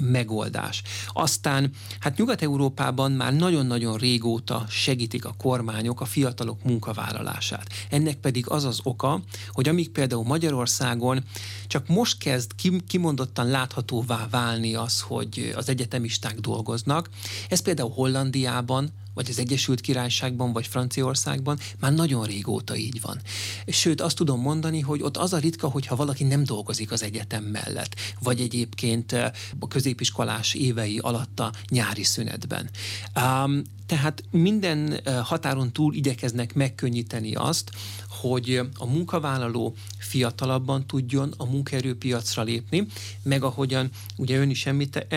megoldás. 0.00 0.82
Aztán, 1.12 1.70
hát 2.00 2.16
Nyugat-Európában 2.18 3.12
már 3.12 3.34
nagyon-nagyon 3.34 3.96
régóta 3.96 4.66
segítik 4.68 5.24
a 5.24 5.34
kormányok 5.38 6.00
a 6.00 6.04
fiatalok 6.04 6.64
munkavállalását. 6.64 7.66
Ennek 7.90 8.16
pedig 8.16 8.48
az 8.48 8.64
az 8.64 8.80
oka, 8.82 9.22
hogy 9.48 9.68
amíg 9.68 9.90
például 9.90 10.24
Magyarországon 10.24 11.24
csak 11.66 11.88
most 11.88 12.18
kezd 12.18 12.50
kimondottan 12.86 13.46
láthatóvá 13.84 14.28
válni 14.30 14.74
az, 14.74 15.00
hogy 15.00 15.52
az 15.56 15.68
egyetemisták 15.68 16.40
dolgoznak, 16.40 17.08
ez 17.48 17.60
például 17.60 17.90
Hollandiában 17.90 18.90
vagy 19.14 19.28
az 19.30 19.38
Egyesült 19.38 19.80
Királyságban, 19.80 20.52
vagy 20.52 20.66
Franciaországban 20.66 21.58
már 21.80 21.92
nagyon 21.92 22.24
régóta 22.24 22.76
így 22.76 23.00
van. 23.00 23.20
Sőt, 23.66 24.00
azt 24.00 24.16
tudom 24.16 24.40
mondani, 24.40 24.80
hogy 24.80 25.02
ott 25.02 25.16
az 25.16 25.32
a 25.32 25.38
ritka, 25.38 25.68
hogyha 25.68 25.96
valaki 25.96 26.24
nem 26.24 26.44
dolgozik 26.44 26.92
az 26.92 27.02
egyetem 27.02 27.44
mellett, 27.44 27.94
vagy 28.20 28.40
egyébként 28.40 29.12
eh, 29.12 29.30
a 29.58 29.68
középiskolás 29.68 30.54
évei 30.54 30.98
alatt 30.98 31.40
a 31.40 31.52
nyári 31.68 32.02
szünetben. 32.02 32.70
Um, 33.16 33.62
tehát 33.86 34.22
minden 34.30 35.00
határon 35.22 35.72
túl 35.72 35.94
igyekeznek 35.94 36.54
megkönnyíteni 36.54 37.34
azt, 37.34 37.70
hogy 38.08 38.60
a 38.74 38.86
munkavállaló 38.86 39.74
fiatalabban 39.98 40.86
tudjon 40.86 41.34
a 41.36 41.44
munkaerőpiacra 41.44 42.42
lépni, 42.42 42.86
meg 43.22 43.42
ahogyan 43.42 43.90
ugye 44.16 44.38
ön 44.38 44.50
is 44.50 44.66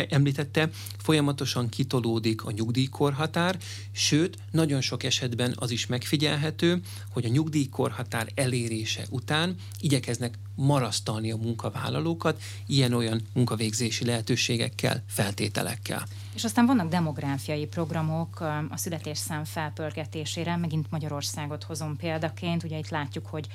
említette, 0.09 0.69
folyamatosan 0.97 1.69
kitolódik 1.69 2.45
a 2.45 2.51
nyugdíjkorhatár, 2.51 3.57
sőt, 3.91 4.37
nagyon 4.51 4.81
sok 4.81 5.03
esetben 5.03 5.53
az 5.55 5.71
is 5.71 5.85
megfigyelhető, 5.85 6.81
hogy 7.09 7.25
a 7.25 7.29
nyugdíjkorhatár 7.29 8.27
elérése 8.35 9.05
után 9.09 9.55
igyekeznek 9.79 10.37
marasztalni 10.57 11.31
a 11.31 11.35
munkavállalókat 11.35 12.41
ilyen-olyan 12.67 13.21
munkavégzési 13.33 14.05
lehetőségekkel, 14.05 15.03
feltételekkel. 15.07 16.03
És 16.35 16.43
aztán 16.43 16.65
vannak 16.65 16.89
demográfiai 16.89 17.65
programok 17.65 18.39
a 18.69 18.77
születésszám 18.77 19.43
felpörgetésére, 19.43 20.55
megint 20.55 20.91
Magyarországot 20.91 21.63
hozom 21.63 21.95
példaként, 21.95 22.63
ugye 22.63 22.77
itt 22.77 22.89
látjuk, 22.89 23.25
hogy 23.25 23.47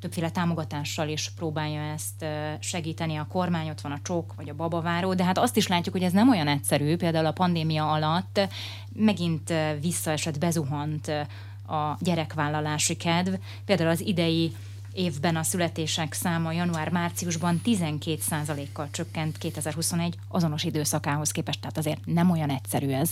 többféle 0.00 0.30
támogatással 0.30 1.08
is 1.08 1.30
próbálja 1.36 1.80
ezt 1.80 2.24
segíteni. 2.60 3.16
A 3.16 3.26
kormány, 3.26 3.68
ott 3.68 3.80
van 3.80 3.92
a 3.92 4.00
csók 4.02 4.34
vagy 4.36 4.48
a 4.48 4.54
babaváró, 4.54 5.14
de 5.14 5.24
hát 5.24 5.38
azt 5.38 5.56
is 5.56 5.66
látjuk, 5.66 5.94
hogy 5.94 6.04
ez 6.04 6.12
nem 6.12 6.28
olyan 6.28 6.48
egyszerű, 6.48 6.96
például 6.96 7.26
a 7.26 7.32
pandémia 7.32 7.92
alatt 7.92 8.40
megint 8.92 9.52
visszaesett, 9.80 10.38
bezuhant 10.38 11.08
a 11.66 11.96
gyerekvállalási 12.00 12.96
kedv, 12.96 13.34
például 13.64 13.90
az 13.90 14.00
idei 14.00 14.52
évben 14.94 15.36
a 15.36 15.42
születések 15.42 16.12
száma 16.12 16.52
január-márciusban 16.52 17.60
12%-kal 17.64 18.88
csökkent 18.90 19.38
2021 19.38 20.14
azonos 20.28 20.64
időszakához 20.64 21.30
képest, 21.30 21.60
tehát 21.60 21.78
azért 21.78 22.00
nem 22.04 22.30
olyan 22.30 22.50
egyszerű 22.50 22.88
ez. 22.88 23.10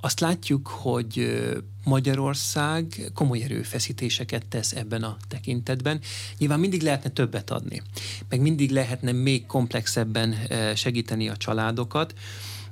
Azt 0.00 0.20
látjuk, 0.20 0.66
hogy 0.68 1.42
Magyarország 1.84 3.10
komoly 3.14 3.42
erőfeszítéseket 3.42 4.46
tesz 4.46 4.72
ebben 4.72 5.02
a 5.02 5.16
tekintetben. 5.28 6.00
Nyilván 6.38 6.60
mindig 6.60 6.82
lehetne 6.82 7.10
többet 7.10 7.50
adni, 7.50 7.82
meg 8.28 8.40
mindig 8.40 8.70
lehetne 8.70 9.12
még 9.12 9.46
komplexebben 9.46 10.34
segíteni 10.74 11.28
a 11.28 11.36
családokat 11.36 12.14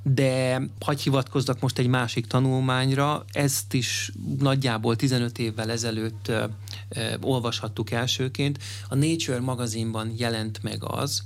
de 0.03 0.61
hagy 0.79 1.01
hivatkozzak 1.01 1.59
most 1.59 1.79
egy 1.79 1.87
másik 1.87 2.27
tanulmányra, 2.27 3.25
ezt 3.31 3.73
is 3.73 4.11
nagyjából 4.39 4.95
15 4.95 5.39
évvel 5.39 5.71
ezelőtt 5.71 6.27
ö, 6.27 6.45
ö, 6.89 7.13
olvashattuk 7.21 7.91
elsőként. 7.91 8.59
A 8.89 8.95
Nature 8.95 9.39
magazinban 9.39 10.13
jelent 10.17 10.63
meg 10.63 10.83
az, 10.83 11.23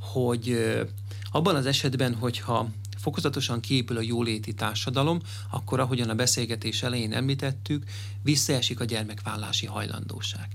hogy 0.00 0.50
ö, 0.50 0.82
abban 1.30 1.56
az 1.56 1.66
esetben, 1.66 2.14
hogyha 2.14 2.68
fokozatosan 2.96 3.60
kiépül 3.60 3.96
a 3.96 4.00
jóléti 4.00 4.54
társadalom, 4.54 5.20
akkor 5.50 5.80
ahogyan 5.80 6.08
a 6.08 6.14
beszélgetés 6.14 6.82
elején 6.82 7.12
említettük, 7.12 7.84
visszaesik 8.22 8.80
a 8.80 8.84
gyermekvállási 8.84 9.66
hajlandóság. 9.66 10.48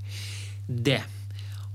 De, 0.66 1.10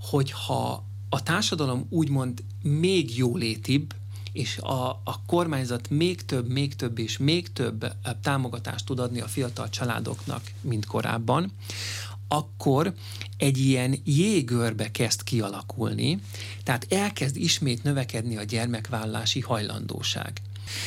hogyha 0.01 0.85
a 1.09 1.23
társadalom 1.23 1.87
úgymond 1.89 2.45
még 2.63 3.17
jólétibb, 3.17 3.95
és 4.35 4.59
a, 4.59 4.89
a 4.89 5.21
kormányzat 5.27 5.91
még 5.91 6.25
több, 6.25 6.49
még 6.49 6.77
több 6.77 6.99
és 6.99 7.19
még 7.19 7.53
több 7.53 7.93
támogatást 8.23 8.87
tud 8.87 8.99
adni 8.99 9.21
a 9.21 9.27
fiatal 9.27 9.69
családoknak, 9.69 10.43
mint 10.61 10.87
korábban, 10.87 11.53
akkor 12.29 12.95
egy 13.37 13.59
ilyen 13.59 13.99
jégörbe 14.05 14.91
kezd 14.91 15.23
kialakulni, 15.23 16.19
tehát 16.63 16.87
elkezd 16.93 17.37
ismét 17.37 17.83
növekedni 17.83 18.37
a 18.37 18.43
gyermekvállási 18.43 19.41
hajlandóság. 19.41 20.33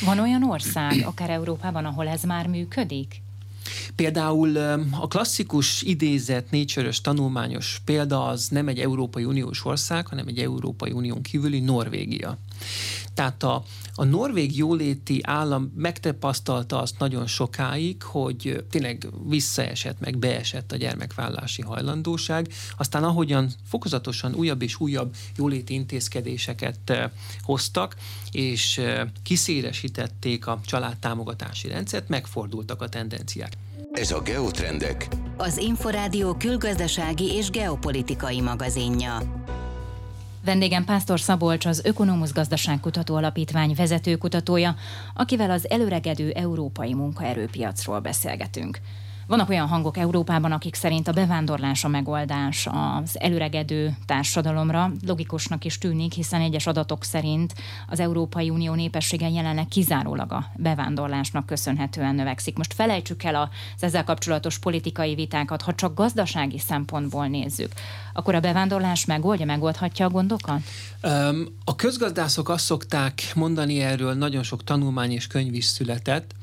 Van 0.06 0.20
olyan 0.20 0.44
ország, 0.44 1.02
akár 1.06 1.30
Európában, 1.30 1.86
ahol 1.86 2.08
ez 2.08 2.24
már 2.24 2.48
működik? 2.48 3.22
Például 3.96 4.58
a 4.92 5.08
klasszikus 5.08 5.82
idézett 5.82 6.52
nature 6.52 6.92
tanulmányos 7.02 7.82
példa 7.86 8.26
az 8.26 8.48
nem 8.48 8.68
egy 8.68 8.80
Európai 8.80 9.24
Uniós 9.24 9.66
ország, 9.66 10.08
hanem 10.08 10.28
egy 10.28 10.40
Európai 10.40 10.92
Unión 10.92 11.22
kívüli 11.22 11.60
Norvégia. 11.60 12.38
Tehát 13.18 13.44
a, 13.44 13.64
a 13.96 14.04
norvég 14.04 14.58
jóléti 14.58 15.20
állam 15.24 15.72
megtapasztalta 15.76 16.82
azt 16.82 17.00
nagyon 17.00 17.28
sokáig, 17.28 18.04
hogy 18.04 18.64
tényleg 18.70 19.08
visszaesett, 19.28 20.00
meg 20.00 20.18
beesett 20.18 20.72
a 20.72 20.76
gyermekvállási 20.76 21.62
hajlandóság. 21.62 22.48
Aztán 22.78 23.04
ahogyan 23.04 23.50
fokozatosan 23.70 24.34
újabb 24.34 24.62
és 24.62 24.80
újabb 24.80 25.16
jóléti 25.36 25.74
intézkedéseket 25.74 27.12
hoztak, 27.42 27.96
és 28.32 28.82
kiszélesítették 29.24 30.48
a 30.48 30.60
családtámogatási 30.66 31.68
rendszert, 31.68 32.10
megfordultak 32.10 32.82
a 32.82 32.90
tendenciák. 32.90 33.54
Ez 33.92 34.12
a 34.12 34.22
Geotrendek. 34.22 35.08
Az 35.38 35.58
Inforádió 35.58 36.34
külgazdasági 36.34 37.34
és 37.34 37.50
geopolitikai 37.50 38.42
magazinja. 38.42 39.46
Vendégem 40.48 40.86
Pásztor 40.86 41.20
Szabolcs, 41.20 41.66
az 41.66 41.82
Ökonomusz 41.86 42.34
Gazdaságkutató 42.34 43.16
Alapítvány 43.16 43.74
vezetőkutatója, 43.76 44.76
akivel 45.14 45.52
az 45.52 45.70
előregedő 45.70 46.32
európai 46.32 46.94
munkaerőpiacról 46.94 48.00
beszélgetünk. 48.00 48.80
Vannak 49.28 49.50
olyan 49.50 49.68
hangok 49.68 49.98
Európában, 49.98 50.52
akik 50.52 50.76
szerint 50.76 51.08
a 51.08 51.12
bevándorlás 51.12 51.84
a 51.84 51.88
megoldás 51.88 52.68
az 52.72 53.20
előregedő 53.20 53.98
társadalomra. 54.06 54.92
Logikusnak 55.06 55.66
is 55.66 55.78
tűnik, 55.78 56.14
hiszen 56.14 56.42
egyes 56.42 56.68
adatok 56.68 57.04
szerint 57.04 57.54
az 57.88 58.00
Európai 58.00 58.50
Unió 58.50 58.74
népessége 58.74 59.30
jelenleg 59.30 59.68
kizárólag 59.68 60.32
a 60.32 60.52
bevándorlásnak 60.56 61.46
köszönhetően 61.46 62.16
növekszik. 62.16 62.58
Most 62.58 62.74
felejtsük 62.74 63.24
el 63.24 63.36
az 63.36 63.84
ezzel 63.84 64.04
kapcsolatos 64.04 64.60
politikai 64.60 65.16
vitákat, 65.16 65.62
ha 65.62 65.76
csak 65.76 65.96
gazdasági 65.96 66.60
szempontból 66.60 67.28
nézzük, 67.28 67.72
akkor 68.14 68.36
a 68.36 68.40
bevándorlás 68.40 69.06
megoldja, 69.06 69.46
megoldhatja 69.46 70.06
a 70.06 70.10
gondokat? 70.10 70.62
A 71.64 71.76
közgazdászok 71.76 72.50
azt 72.50 72.66
szokták 72.66 73.32
mondani 73.36 73.82
erről, 73.82 74.14
nagyon 74.14 74.44
sok 74.44 74.64
tanulmány 74.64 75.12
és 75.12 75.28
könyv 75.28 75.54
is 75.54 75.66
született, 75.66 76.36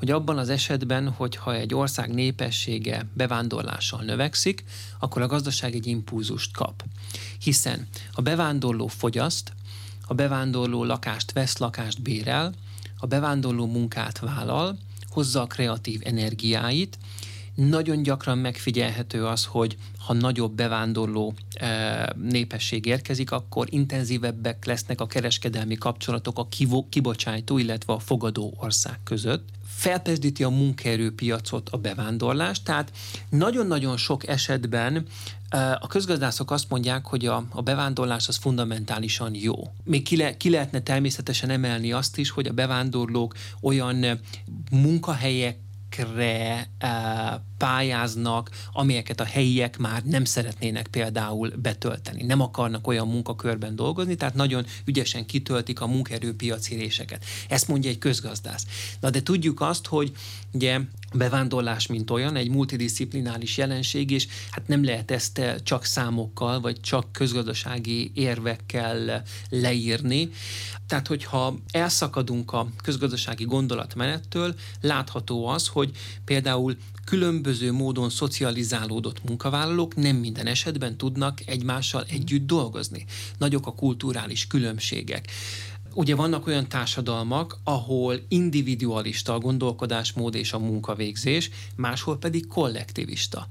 hogy 0.00 0.10
abban 0.10 0.38
az 0.38 0.48
esetben, 0.48 1.08
hogyha 1.08 1.54
egy 1.54 1.74
ország 1.74 2.14
népessége 2.14 3.06
bevándorlással 3.14 4.02
növekszik, 4.02 4.64
akkor 4.98 5.22
a 5.22 5.26
gazdaság 5.26 5.74
egy 5.74 5.86
impulzust 5.86 6.52
kap. 6.52 6.84
Hiszen 7.38 7.86
a 8.12 8.20
bevándorló 8.20 8.86
fogyaszt, 8.86 9.52
a 10.06 10.14
bevándorló 10.14 10.84
lakást 10.84 11.32
vesz, 11.32 11.58
lakást 11.58 12.02
bérel, 12.02 12.54
a 12.98 13.06
bevándorló 13.06 13.66
munkát 13.66 14.18
vállal, 14.18 14.78
hozza 15.10 15.42
a 15.42 15.46
kreatív 15.46 16.00
energiáit, 16.04 16.98
nagyon 17.68 18.02
gyakran 18.02 18.38
megfigyelhető 18.38 19.26
az, 19.26 19.44
hogy 19.44 19.76
ha 19.98 20.12
nagyobb 20.12 20.52
bevándorló 20.52 21.34
e, 21.54 22.12
népesség 22.22 22.86
érkezik, 22.86 23.30
akkor 23.30 23.66
intenzívebbek 23.70 24.64
lesznek 24.64 25.00
a 25.00 25.06
kereskedelmi 25.06 25.74
kapcsolatok 25.74 26.38
a 26.38 26.48
kibocsátó, 26.88 27.58
illetve 27.58 27.92
a 27.92 27.98
fogadó 27.98 28.54
ország 28.56 28.98
között 29.04 29.48
felpezdíti 29.76 30.44
a 30.44 30.48
munkaerőpiacot 30.48 31.68
a 31.68 31.76
bevándorlás, 31.76 32.62
tehát 32.62 32.92
nagyon-nagyon 33.28 33.96
sok 33.96 34.28
esetben 34.28 35.06
a 35.80 35.86
közgazdászok 35.86 36.50
azt 36.50 36.70
mondják, 36.70 37.06
hogy 37.06 37.26
a, 37.26 37.44
a 37.50 37.62
bevándorlás 37.62 38.28
az 38.28 38.36
fundamentálisan 38.36 39.34
jó. 39.34 39.54
Még 39.84 40.02
ki, 40.02 40.16
le, 40.16 40.36
ki 40.36 40.50
lehetne 40.50 40.80
természetesen 40.80 41.50
emelni 41.50 41.92
azt 41.92 42.18
is, 42.18 42.30
hogy 42.30 42.46
a 42.46 42.52
bevándorlók 42.52 43.34
olyan 43.60 44.20
munkahelyek 44.70 45.56
munkahelyekre 45.96 46.68
uh, 46.82 47.40
pályáznak, 47.58 48.50
amelyeket 48.72 49.20
a 49.20 49.24
helyiek 49.24 49.78
már 49.78 50.02
nem 50.04 50.24
szeretnének 50.24 50.86
például 50.86 51.52
betölteni. 51.56 52.22
Nem 52.22 52.40
akarnak 52.40 52.86
olyan 52.86 53.08
munkakörben 53.08 53.76
dolgozni, 53.76 54.14
tehát 54.14 54.34
nagyon 54.34 54.66
ügyesen 54.84 55.26
kitöltik 55.26 55.80
a 55.80 55.86
munkaerőpiaci 55.86 56.74
réseket. 56.74 57.24
Ezt 57.48 57.68
mondja 57.68 57.90
egy 57.90 57.98
közgazdász. 57.98 58.66
Na 59.00 59.10
de 59.10 59.22
tudjuk 59.22 59.60
azt, 59.60 59.86
hogy 59.86 60.12
ugye 60.52 60.80
bevándorlás, 61.14 61.86
mint 61.86 62.10
olyan, 62.10 62.36
egy 62.36 62.50
multidisziplinális 62.50 63.56
jelenség, 63.56 64.10
és 64.10 64.26
hát 64.50 64.68
nem 64.68 64.84
lehet 64.84 65.10
ezt 65.10 65.40
csak 65.62 65.84
számokkal, 65.84 66.60
vagy 66.60 66.80
csak 66.80 67.12
közgazdasági 67.12 68.10
érvekkel 68.14 69.22
leírni. 69.48 70.30
Tehát, 70.86 71.06
hogyha 71.06 71.58
elszakadunk 71.70 72.52
a 72.52 72.68
közgazdasági 72.82 73.44
gondolatmenettől, 73.44 74.54
látható 74.80 75.46
az, 75.46 75.66
hogy 75.66 75.90
például 76.24 76.76
különböző 77.04 77.72
módon 77.72 78.10
szocializálódott 78.10 79.24
munkavállalók 79.24 79.94
nem 79.94 80.16
minden 80.16 80.46
esetben 80.46 80.96
tudnak 80.96 81.40
egymással 81.46 82.04
együtt 82.08 82.46
dolgozni. 82.46 83.04
Nagyok 83.38 83.66
a 83.66 83.74
kulturális 83.74 84.46
különbségek. 84.46 85.30
Ugye 85.94 86.14
vannak 86.14 86.46
olyan 86.46 86.68
társadalmak, 86.68 87.58
ahol 87.64 88.20
individualista 88.28 89.34
a 89.34 89.38
gondolkodásmód 89.38 90.34
és 90.34 90.52
a 90.52 90.58
munkavégzés, 90.58 91.50
máshol 91.76 92.18
pedig 92.18 92.46
kollektivista. 92.46 93.46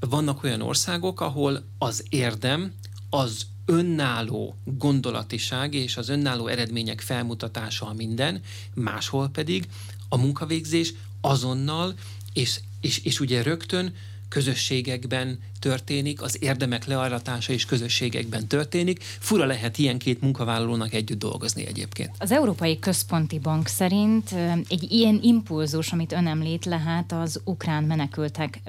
Vannak 0.00 0.42
olyan 0.42 0.60
országok, 0.60 1.20
ahol 1.20 1.64
az 1.78 2.04
érdem, 2.08 2.72
az 3.10 3.46
önálló 3.66 4.56
gondolatiság 4.64 5.74
és 5.74 5.96
az 5.96 6.08
önálló 6.08 6.46
eredmények 6.46 7.00
felmutatása 7.00 7.86
a 7.86 7.92
minden, 7.92 8.40
máshol 8.74 9.28
pedig 9.28 9.68
a 10.08 10.16
munkavégzés 10.16 10.94
azonnal 11.20 11.94
és, 12.32 12.60
és, 12.80 12.98
és 12.98 13.20
ugye 13.20 13.42
rögtön 13.42 13.94
közösségekben 14.34 15.38
történik, 15.60 16.22
az 16.22 16.36
érdemek 16.40 16.86
learatása 16.86 17.52
is 17.52 17.64
közösségekben 17.64 18.46
történik. 18.46 19.02
Fura 19.02 19.44
lehet 19.44 19.78
ilyen 19.78 19.98
két 19.98 20.20
munkavállalónak 20.20 20.92
együtt 20.92 21.18
dolgozni 21.18 21.66
egyébként. 21.66 22.10
Az 22.18 22.32
Európai 22.32 22.78
Központi 22.78 23.38
Bank 23.38 23.66
szerint 23.66 24.34
egy 24.68 24.86
ilyen 24.90 25.18
impulzus, 25.22 25.92
amit 25.92 26.12
ön 26.12 26.26
említ, 26.26 26.64
lehet 26.64 27.12
az 27.12 27.40
ukrán 27.44 27.84
menekültek 27.84 28.60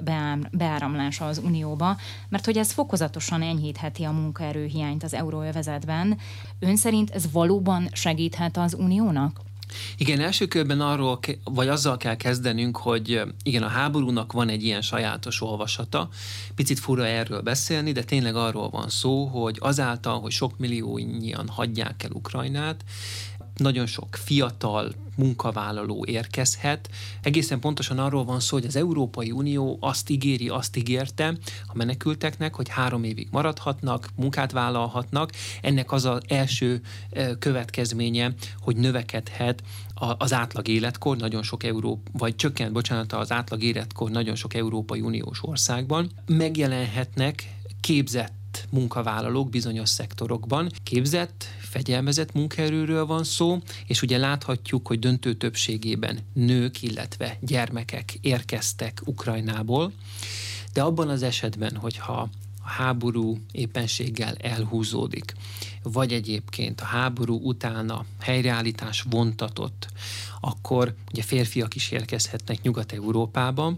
beáramlása 0.50 1.26
az 1.26 1.38
Unióba, 1.38 1.96
mert 2.28 2.44
hogy 2.44 2.56
ez 2.56 2.72
fokozatosan 2.72 3.42
enyhítheti 3.42 4.04
a 4.04 4.10
munkaerőhiányt 4.10 5.02
az 5.02 5.14
euróövezetben. 5.14 6.18
Ön 6.58 6.76
szerint 6.76 7.10
ez 7.10 7.30
valóban 7.32 7.88
segíthet 7.92 8.56
az 8.56 8.74
Uniónak? 8.74 9.40
Igen, 9.96 10.20
első 10.20 10.46
körben 10.46 10.80
arról, 10.80 11.18
vagy 11.44 11.68
azzal 11.68 11.96
kell 11.96 12.16
kezdenünk, 12.16 12.76
hogy 12.76 13.22
igen, 13.42 13.62
a 13.62 13.68
háborúnak 13.68 14.32
van 14.32 14.48
egy 14.48 14.64
ilyen 14.64 14.82
sajátos 14.82 15.42
olvasata. 15.42 16.08
Picit 16.54 16.78
fura 16.78 17.06
erről 17.06 17.40
beszélni, 17.40 17.92
de 17.92 18.02
tényleg 18.02 18.36
arról 18.36 18.70
van 18.70 18.88
szó, 18.88 19.24
hogy 19.24 19.56
azáltal, 19.60 20.20
hogy 20.20 20.30
sok 20.30 20.58
milliónyian 20.58 21.48
hagyják 21.48 22.02
el 22.02 22.10
Ukrajnát, 22.10 22.84
nagyon 23.56 23.86
sok 23.86 24.16
fiatal 24.16 24.92
munkavállaló 25.16 26.04
érkezhet. 26.08 26.88
Egészen 27.22 27.60
pontosan 27.60 27.98
arról 27.98 28.24
van 28.24 28.40
szó, 28.40 28.56
hogy 28.56 28.66
az 28.66 28.76
Európai 28.76 29.30
Unió 29.30 29.76
azt 29.80 30.10
ígéri, 30.10 30.48
azt 30.48 30.76
ígérte 30.76 31.34
a 31.66 31.76
menekülteknek, 31.76 32.54
hogy 32.54 32.68
három 32.68 33.04
évig 33.04 33.28
maradhatnak, 33.30 34.08
munkát 34.16 34.52
vállalhatnak. 34.52 35.32
Ennek 35.62 35.92
az 35.92 36.04
az 36.04 36.20
első 36.28 36.80
következménye, 37.38 38.34
hogy 38.60 38.76
növekedhet 38.76 39.62
az 40.18 40.32
átlag 40.32 40.68
életkor 40.68 41.16
nagyon 41.16 41.42
sok 41.42 41.64
euró, 41.64 42.02
vagy 42.12 42.36
csökkent, 42.36 42.72
bocsánat, 42.72 43.12
az 43.12 43.32
átlag 43.32 43.62
életkor 43.62 44.10
nagyon 44.10 44.34
sok 44.34 44.54
Európai 44.54 45.00
Uniós 45.00 45.38
országban. 45.42 46.10
Megjelenhetnek 46.26 47.54
képzett 47.80 48.45
munkavállalók 48.70 49.50
bizonyos 49.50 49.88
szektorokban. 49.88 50.70
Képzett, 50.82 51.44
fegyelmezett 51.58 52.32
munkaerőről 52.32 53.06
van 53.06 53.24
szó, 53.24 53.58
és 53.86 54.02
ugye 54.02 54.18
láthatjuk, 54.18 54.86
hogy 54.86 54.98
döntő 54.98 55.34
többségében 55.34 56.18
nők, 56.32 56.82
illetve 56.82 57.38
gyermekek 57.40 58.14
érkeztek 58.20 59.00
Ukrajnából, 59.04 59.92
de 60.72 60.82
abban 60.82 61.08
az 61.08 61.22
esetben, 61.22 61.76
hogyha 61.76 62.30
a 62.64 62.68
háború 62.68 63.38
éppenséggel 63.52 64.34
elhúzódik, 64.34 65.34
vagy 65.92 66.12
egyébként 66.12 66.80
a 66.80 66.84
háború 66.84 67.40
utána 67.42 68.04
helyreállítás 68.20 69.04
vontatott, 69.10 69.88
akkor 70.40 70.94
ugye 71.12 71.22
férfiak 71.22 71.74
is 71.74 71.90
érkezhetnek 71.90 72.62
Nyugat-Európába, 72.62 73.76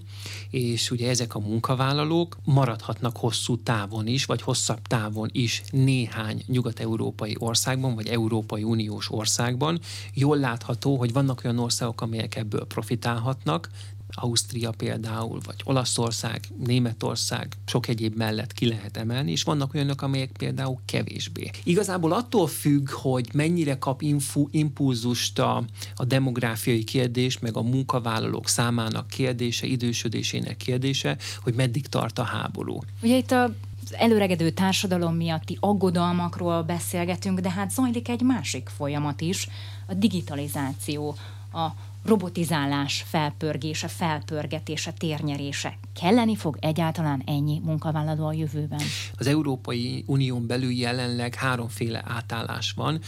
és 0.51 0.91
ugye 0.91 1.09
ezek 1.09 1.35
a 1.35 1.39
munkavállalók 1.39 2.37
maradhatnak 2.45 3.17
hosszú 3.17 3.63
távon 3.63 4.07
is, 4.07 4.25
vagy 4.25 4.43
hosszabb 4.43 4.83
távon 4.83 5.29
is 5.33 5.63
néhány 5.71 6.43
nyugat-európai 6.47 7.37
országban, 7.39 7.95
vagy 7.95 8.07
Európai 8.07 8.63
Uniós 8.63 9.11
országban. 9.11 9.81
Jól 10.15 10.39
látható, 10.39 10.97
hogy 10.97 11.13
vannak 11.13 11.41
olyan 11.45 11.59
országok, 11.59 12.01
amelyek 12.01 12.37
ebből 12.37 12.67
profitálhatnak, 12.67 13.69
Ausztria 14.15 14.71
például, 14.71 15.41
vagy 15.45 15.61
Olaszország, 15.65 16.49
Németország, 16.67 17.57
sok 17.67 17.89
egyéb 17.89 18.17
mellett 18.17 18.53
ki 18.53 18.69
lehet 18.69 18.97
emelni, 18.97 19.31
és 19.31 19.43
vannak 19.43 19.75
olyanok, 19.75 20.03
amelyek 20.03 20.31
például 20.31 20.81
kevésbé. 20.85 21.51
Igazából 21.65 22.13
attól 22.13 22.47
függ, 22.47 22.91
hogy 22.91 23.29
mennyire 23.33 23.79
kap 23.79 24.03
infu, 24.03 24.47
impulzust 24.51 25.39
a, 25.39 25.65
a 25.95 26.05
demográfiai 26.05 26.85
kérdés, 26.85 27.39
meg 27.39 27.57
a 27.57 27.63
munkavállalók 27.63 28.49
számának 28.49 29.07
kérdése, 29.09 29.67
idősödésének 29.67 30.57
kérdése, 30.57 31.17
hogy 31.43 31.55
meddig 31.55 31.87
tart 31.87 32.19
a 32.19 32.23
háború. 32.23 32.81
Ugye 33.03 33.17
itt 33.17 33.31
a 33.31 33.55
az 33.91 33.95
előregedő 33.95 34.51
társadalom 34.51 35.15
miatti 35.15 35.57
aggodalmakról 35.61 36.63
beszélgetünk, 36.63 37.41
de 37.41 37.51
hát 37.51 37.71
zajlik 37.71 38.09
egy 38.09 38.21
másik 38.21 38.69
folyamat 38.77 39.21
is, 39.21 39.49
a 39.87 39.95
digitalizáció, 39.95 41.17
a 41.53 41.67
robotizálás 42.09 43.05
felpörgése, 43.09 43.89
felpörgetése, 43.89 44.93
térnyerése. 44.93 45.79
Kelleni 46.01 46.37
fog 46.37 46.57
egyáltalán 46.61 47.23
ennyi 47.27 47.61
munkavállaló 47.65 48.27
a 48.27 48.33
jövőben? 48.33 48.81
Az 49.19 49.27
Európai 49.27 50.05
Unión 50.07 50.47
belül 50.47 50.71
jelenleg 50.71 51.35
háromféle 51.35 52.05
átállás 52.07 52.73
van. 52.73 53.01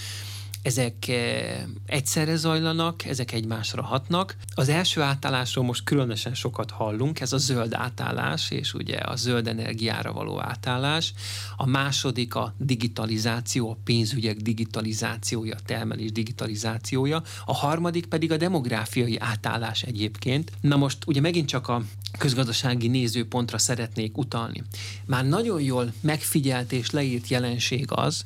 Ezek 0.63 1.09
eh, 1.09 1.63
egyszerre 1.87 2.37
zajlanak, 2.37 3.05
ezek 3.05 3.33
egymásra 3.33 3.83
hatnak. 3.83 4.37
Az 4.55 4.69
első 4.69 5.01
átállásról 5.01 5.65
most 5.65 5.85
különösen 5.85 6.35
sokat 6.35 6.71
hallunk, 6.71 7.21
ez 7.21 7.33
a 7.33 7.39
zöld 7.39 7.75
átállás, 7.75 8.51
és 8.51 8.75
ugye 8.75 8.97
a 8.97 9.17
zöld 9.17 9.47
energiára 9.47 10.13
való 10.13 10.41
átállás. 10.41 11.15
A 11.57 11.67
második 11.67 12.35
a 12.35 12.55
digitalizáció, 12.59 13.71
a 13.71 13.77
pénzügyek 13.85 14.37
digitalizációja, 14.37 15.55
a 15.55 15.65
termelés 15.67 16.13
digitalizációja. 16.13 17.23
A 17.45 17.55
harmadik 17.55 18.07
pedig 18.07 18.33
a 18.33 18.37
demográfiai 18.37 19.19
átállás 19.19 19.83
egyébként. 19.83 20.53
Na 20.61 20.77
most 20.77 20.99
ugye 21.07 21.21
megint 21.21 21.49
csak 21.49 21.69
a 21.69 21.83
közgazdasági 22.19 22.89
nézőpontra 22.89 23.59
szeretnék 23.59 24.19
utalni. 24.19 24.63
Már 25.07 25.27
nagyon 25.27 25.61
jól 25.61 25.93
megfigyelt 26.01 26.73
és 26.73 26.91
leírt 26.91 27.29
jelenség 27.29 27.87
az, 27.89 28.25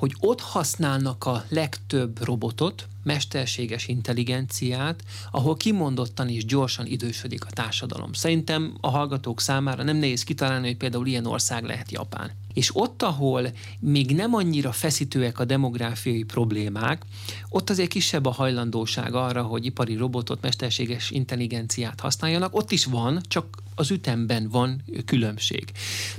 hogy 0.00 0.14
ott 0.20 0.40
használnak 0.40 1.24
a 1.24 1.44
legtöbb 1.48 2.24
robotot, 2.24 2.88
mesterséges 3.02 3.88
intelligenciát, 3.88 5.02
ahol 5.30 5.56
kimondottan 5.56 6.28
és 6.28 6.44
gyorsan 6.44 6.86
idősödik 6.86 7.44
a 7.44 7.50
társadalom. 7.50 8.12
Szerintem 8.12 8.74
a 8.80 8.88
hallgatók 8.90 9.40
számára 9.40 9.82
nem 9.82 9.96
nehéz 9.96 10.24
kitalálni, 10.24 10.66
hogy 10.66 10.76
például 10.76 11.06
ilyen 11.06 11.26
ország 11.26 11.64
lehet 11.64 11.90
Japán. 11.90 12.30
És 12.54 12.76
ott, 12.76 13.02
ahol 13.02 13.52
még 13.80 14.14
nem 14.14 14.34
annyira 14.34 14.72
feszítőek 14.72 15.38
a 15.38 15.44
demográfiai 15.44 16.22
problémák, 16.22 17.02
ott 17.48 17.70
azért 17.70 17.88
kisebb 17.88 18.26
a 18.26 18.30
hajlandóság 18.30 19.14
arra, 19.14 19.42
hogy 19.42 19.64
ipari 19.64 19.96
robotot, 19.96 20.40
mesterséges 20.40 21.10
intelligenciát 21.10 22.00
használjanak. 22.00 22.54
Ott 22.54 22.70
is 22.70 22.84
van, 22.84 23.20
csak 23.28 23.62
az 23.80 23.90
ütemben 23.90 24.48
van 24.48 24.82
különbség. 25.04 25.72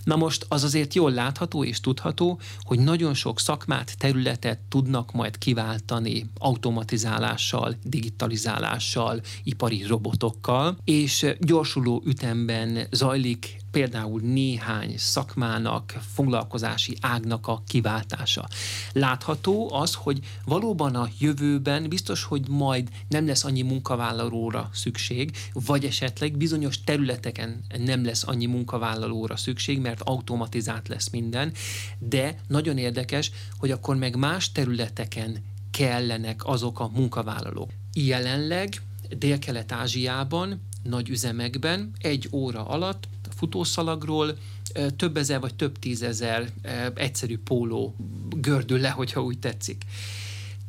Na 0.03 0.15
most 0.15 0.45
az 0.47 0.63
azért 0.63 0.93
jól 0.93 1.11
látható 1.11 1.63
és 1.63 1.79
tudható, 1.79 2.39
hogy 2.59 2.79
nagyon 2.79 3.13
sok 3.13 3.39
szakmát, 3.39 3.97
területet 3.97 4.59
tudnak 4.69 5.11
majd 5.11 5.37
kiváltani 5.37 6.29
automatizálással, 6.37 7.75
digitalizálással, 7.83 9.21
ipari 9.43 9.83
robotokkal, 9.87 10.77
és 10.83 11.25
gyorsuló 11.39 12.01
ütemben 12.05 12.87
zajlik 12.91 13.60
például 13.71 14.21
néhány 14.21 14.93
szakmának, 14.97 15.97
foglalkozási 16.13 16.97
ágnak 17.01 17.47
a 17.47 17.61
kiváltása. 17.67 18.47
Látható 18.93 19.73
az, 19.73 19.93
hogy 19.93 20.19
valóban 20.45 20.95
a 20.95 21.09
jövőben 21.19 21.89
biztos, 21.89 22.23
hogy 22.23 22.47
majd 22.49 22.89
nem 23.07 23.27
lesz 23.27 23.43
annyi 23.43 23.61
munkavállalóra 23.61 24.69
szükség, 24.73 25.37
vagy 25.53 25.85
esetleg 25.85 26.37
bizonyos 26.37 26.83
területeken 26.83 27.63
nem 27.77 28.05
lesz 28.05 28.27
annyi 28.27 28.45
munkavállalóra 28.45 29.35
szükség, 29.35 29.79
mert 29.79 30.01
automatizált 30.01 30.87
lesz 30.87 31.09
minden, 31.09 31.53
de 31.99 32.39
nagyon 32.47 32.77
érdekes, 32.77 33.31
hogy 33.57 33.71
akkor 33.71 33.95
meg 33.95 34.15
más 34.15 34.51
területeken 34.51 35.43
kellenek 35.71 36.47
azok 36.47 36.79
a 36.79 36.89
munkavállalók. 36.93 37.69
Jelenleg 37.93 38.81
Dél-Kelet-Ázsiában 39.17 40.61
nagy 40.83 41.09
üzemekben 41.09 41.91
egy 41.99 42.27
óra 42.31 42.67
alatt 42.67 43.07
futószalagról 43.41 44.37
több 44.95 45.17
ezer 45.17 45.39
vagy 45.39 45.55
több 45.55 45.79
tízezer 45.79 46.51
egyszerű 46.95 47.37
póló 47.37 47.95
gördül 48.35 48.79
le, 48.79 48.89
hogyha 48.89 49.23
úgy 49.23 49.39
tetszik. 49.39 49.83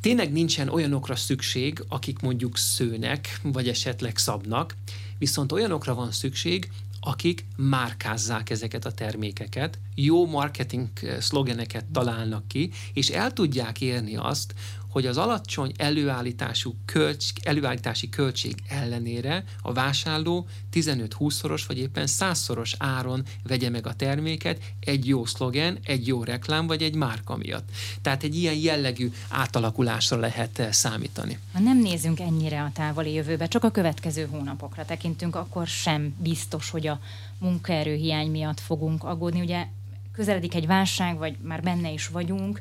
Tényleg 0.00 0.32
nincsen 0.32 0.68
olyanokra 0.68 1.16
szükség, 1.16 1.84
akik 1.88 2.18
mondjuk 2.18 2.56
szőnek, 2.56 3.40
vagy 3.42 3.68
esetleg 3.68 4.16
szabnak, 4.16 4.76
viszont 5.18 5.52
olyanokra 5.52 5.94
van 5.94 6.12
szükség, 6.12 6.70
akik 7.00 7.46
márkázzák 7.56 8.50
ezeket 8.50 8.84
a 8.84 8.92
termékeket, 8.92 9.78
jó 9.94 10.26
marketing 10.26 10.88
szlogeneket 11.20 11.84
találnak 11.84 12.48
ki, 12.48 12.70
és 12.92 13.08
el 13.08 13.32
tudják 13.32 13.80
érni 13.80 14.16
azt, 14.16 14.54
hogy 14.92 15.06
az 15.06 15.16
alacsony 15.16 15.72
előállítású 15.76 16.74
költs, 16.84 17.32
előállítási 17.42 18.08
költség 18.08 18.54
ellenére 18.68 19.44
a 19.62 19.72
vásárló 19.72 20.46
15-20-szoros 20.72 21.66
vagy 21.66 21.78
éppen 21.78 22.06
100-szoros 22.08 22.72
áron 22.78 23.22
vegye 23.42 23.70
meg 23.70 23.86
a 23.86 23.94
terméket 23.94 24.60
egy 24.80 25.06
jó 25.06 25.24
szlogen, 25.24 25.78
egy 25.84 26.06
jó 26.06 26.24
reklám 26.24 26.66
vagy 26.66 26.82
egy 26.82 26.94
márka 26.94 27.36
miatt. 27.36 27.68
Tehát 28.02 28.22
egy 28.22 28.36
ilyen 28.36 28.54
jellegű 28.54 29.10
átalakulásra 29.28 30.16
lehet 30.16 30.58
eh, 30.58 30.72
számítani. 30.72 31.38
Ha 31.52 31.58
nem 31.58 31.78
nézünk 31.78 32.20
ennyire 32.20 32.62
a 32.62 32.70
távoli 32.74 33.12
jövőbe, 33.12 33.46
csak 33.46 33.64
a 33.64 33.70
következő 33.70 34.26
hónapokra 34.30 34.84
tekintünk, 34.84 35.36
akkor 35.36 35.66
sem 35.66 36.14
biztos, 36.18 36.70
hogy 36.70 36.86
a 36.86 37.00
munkaerőhiány 37.38 38.30
miatt 38.30 38.60
fogunk 38.60 39.04
aggódni. 39.04 39.40
Ugye 39.40 39.66
közeledik 40.12 40.54
egy 40.54 40.66
válság, 40.66 41.18
vagy 41.18 41.36
már 41.42 41.62
benne 41.62 41.90
is 41.90 42.08
vagyunk, 42.08 42.60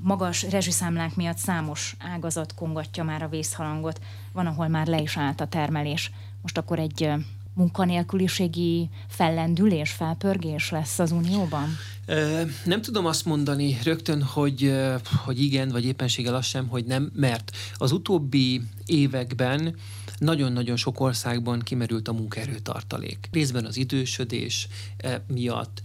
magas 0.00 0.42
rezsiszámlák 0.42 1.16
miatt 1.16 1.36
számos 1.36 1.96
ágazat 1.98 2.54
kongatja 2.54 3.04
már 3.04 3.22
a 3.22 3.28
vészhalangot, 3.28 4.00
van, 4.32 4.46
ahol 4.46 4.68
már 4.68 4.86
le 4.86 5.00
is 5.00 5.16
állt 5.16 5.40
a 5.40 5.46
termelés. 5.46 6.10
Most 6.42 6.58
akkor 6.58 6.78
egy 6.78 7.10
munkanélküliségi 7.54 8.90
fellendülés, 9.08 9.90
felpörgés 9.90 10.70
lesz 10.70 10.98
az 10.98 11.10
Unióban? 11.10 11.68
Nem 12.64 12.82
tudom 12.82 13.06
azt 13.06 13.24
mondani 13.24 13.78
rögtön, 13.82 14.22
hogy, 14.22 14.74
hogy 15.24 15.40
igen, 15.42 15.68
vagy 15.68 15.84
éppenséggel 15.84 16.34
az 16.34 16.44
sem, 16.44 16.68
hogy 16.68 16.84
nem, 16.84 17.10
mert 17.14 17.56
az 17.74 17.92
utóbbi 17.92 18.62
években 18.86 19.76
nagyon-nagyon 20.18 20.76
sok 20.76 21.00
országban 21.00 21.60
kimerült 21.60 22.08
a 22.08 22.12
munkaerőtartalék. 22.12 23.28
Részben 23.32 23.64
az 23.64 23.76
idősödés 23.76 24.68
miatt, 25.26 25.80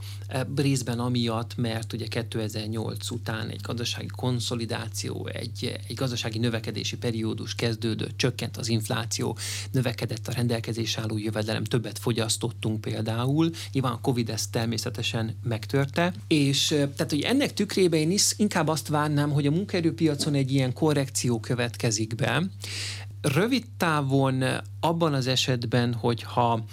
részben 0.56 1.00
amiatt, 1.00 1.58
mert 1.58 1.94
ugye 1.94 2.08
2008 2.08 3.10
után 3.10 3.50
egy 3.50 3.62
gazdasági 3.62 4.08
konszolidáció, 4.08 5.28
egy, 5.34 5.80
egy 5.88 5.96
gazdasági 5.96 6.40
növekedési 6.40 6.98
periódus 6.98 7.56
kezdődött, 7.56 8.18
csökkent 8.18 8.58
az 8.58 8.68
infláció, 8.68 9.38
növekedett 9.72 10.28
a 10.28 10.32
rendelkezés 10.32 10.98
álló 10.98 11.18
jövedelem, 11.18 11.64
többet 11.64 12.00
fogyasztottunk 12.00 12.82
például. 12.82 13.50
Nyilván 13.72 13.92
a 13.92 14.02
Covid 14.02 14.30
ezt 14.30 14.52
természetesen 14.52 15.38
megtörte, 15.44 16.13
és 16.28 16.68
tehát, 16.68 17.10
hogy 17.10 17.22
ennek 17.22 17.54
tükrében 17.54 18.00
én 18.00 18.12
is 18.12 18.34
inkább 18.38 18.68
azt 18.68 18.88
várnám, 18.88 19.32
hogy 19.32 19.48
a 19.48 19.52
munkaerőpiacon 19.52 20.34
egy 20.34 20.52
ilyen 20.52 20.74
korrekció 20.74 21.40
következik 21.40 22.16
be, 22.16 22.44
rövid 23.22 23.66
távon 23.78 24.44
abban 24.80 25.14
az 25.14 25.28
esetben, 25.28 25.94
hogyha 25.94 26.66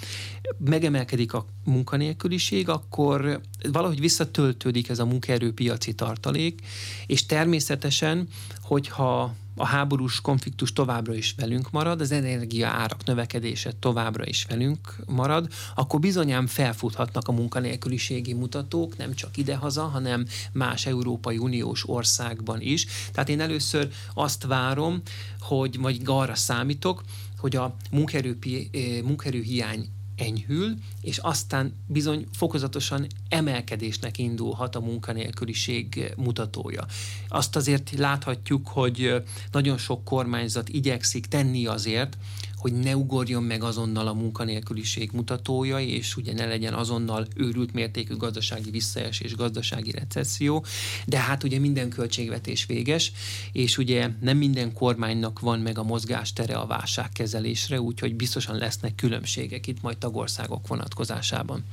megemelkedik 0.59 1.33
a 1.33 1.47
munkanélküliség, 1.65 2.69
akkor 2.69 3.41
valahogy 3.73 4.01
visszatöltődik 4.01 4.89
ez 4.89 4.99
a 4.99 5.05
munkaerőpiaci 5.05 5.95
tartalék, 5.95 6.61
és 7.07 7.27
természetesen, 7.27 8.29
hogyha 8.63 9.35
a 9.61 9.67
háborús 9.67 10.21
konfliktus 10.21 10.73
továbbra 10.73 11.15
is 11.15 11.35
velünk 11.37 11.71
marad, 11.71 12.01
az 12.01 12.13
energia 12.13 12.69
árak 12.69 13.05
növekedése 13.05 13.73
továbbra 13.79 14.27
is 14.27 14.45
velünk 14.49 14.97
marad, 15.07 15.49
akkor 15.75 16.01
bizonyán 16.01 16.47
felfuthatnak 16.47 17.29
a 17.29 17.33
munkanélküliségi 17.33 18.33
mutatók, 18.33 18.97
nem 18.97 19.15
csak 19.15 19.37
idehaza, 19.37 19.83
hanem 19.83 20.27
más 20.53 20.87
Európai 20.87 21.39
Uniós 21.39 21.89
országban 21.89 22.61
is. 22.61 22.87
Tehát 23.13 23.29
én 23.29 23.41
először 23.41 23.89
azt 24.15 24.45
várom, 24.45 25.03
hogy 25.41 25.79
vagy 25.79 26.01
arra 26.05 26.35
számítok, 26.35 27.03
hogy 27.39 27.57
a 27.57 27.77
munkerő, 27.91 28.39
eh, 28.43 29.03
munkerőhiány 29.03 29.89
enyhül, 30.21 30.75
és 31.01 31.19
aztán 31.19 31.75
bizony 31.87 32.27
fokozatosan 32.33 33.07
emelkedésnek 33.29 34.19
indulhat 34.19 34.77
a 34.77 34.81
munkanélküliség 34.81 36.13
mutatója. 36.17 36.87
Azt 37.29 37.57
azért 37.57 37.91
láthatjuk, 37.99 38.69
hogy 38.69 39.23
nagyon 39.53 39.79
sok 39.79 40.05
kormányzat 40.05 40.69
igyekszik 40.69 41.27
tenni 41.27 41.67
azért, 41.67 42.17
hogy 42.61 42.73
ne 42.73 42.97
ugorjon 42.97 43.43
meg 43.43 43.63
azonnal 43.63 44.07
a 44.07 44.13
munkanélküliség 44.13 45.11
mutatója, 45.13 45.79
és 45.79 46.17
ugye 46.17 46.33
ne 46.33 46.47
legyen 46.47 46.75
azonnal 46.75 47.27
őrült 47.37 47.73
mértékű 47.73 48.17
gazdasági 48.17 48.71
visszaesés, 48.71 49.35
gazdasági 49.35 49.91
recesszió, 49.91 50.65
de 51.07 51.19
hát 51.19 51.43
ugye 51.43 51.59
minden 51.59 51.89
költségvetés 51.89 52.67
véges, 52.67 53.13
és 53.53 53.79
ugye 53.79 54.09
nem 54.21 54.37
minden 54.37 54.73
kormánynak 54.73 55.41
van 55.41 55.59
meg 55.59 55.79
a 55.79 55.83
mozgástere 55.83 56.57
a 56.57 56.67
válságkezelésre, 56.67 57.81
úgyhogy 57.81 58.15
biztosan 58.15 58.57
lesznek 58.57 58.95
különbségek 58.95 59.67
itt 59.67 59.83
majd 59.83 59.99
tagországok 59.99 60.67
vonatkozásában. 60.67 61.65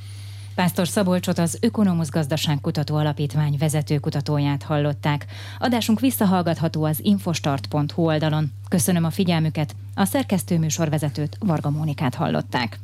Pásztor 0.57 0.87
Szabolcsot 0.87 1.37
az 1.37 1.57
Ökonomusz 1.61 2.09
Gazdaságkutató 2.09 2.95
Alapítvány 2.95 3.55
vezetőkutatóját 3.59 4.63
hallották. 4.63 5.25
Adásunk 5.59 5.99
visszahallgatható 5.99 6.83
az 6.83 6.99
infostart.hu 7.01 8.03
oldalon. 8.03 8.51
Köszönöm 8.69 9.03
a 9.03 9.09
figyelmüket, 9.09 9.75
a 9.95 10.05
szerkesztő 10.05 10.57
műsorvezetőt 10.57 11.37
Varga 11.39 11.69
Mónikát 11.69 12.15
hallották. 12.15 12.79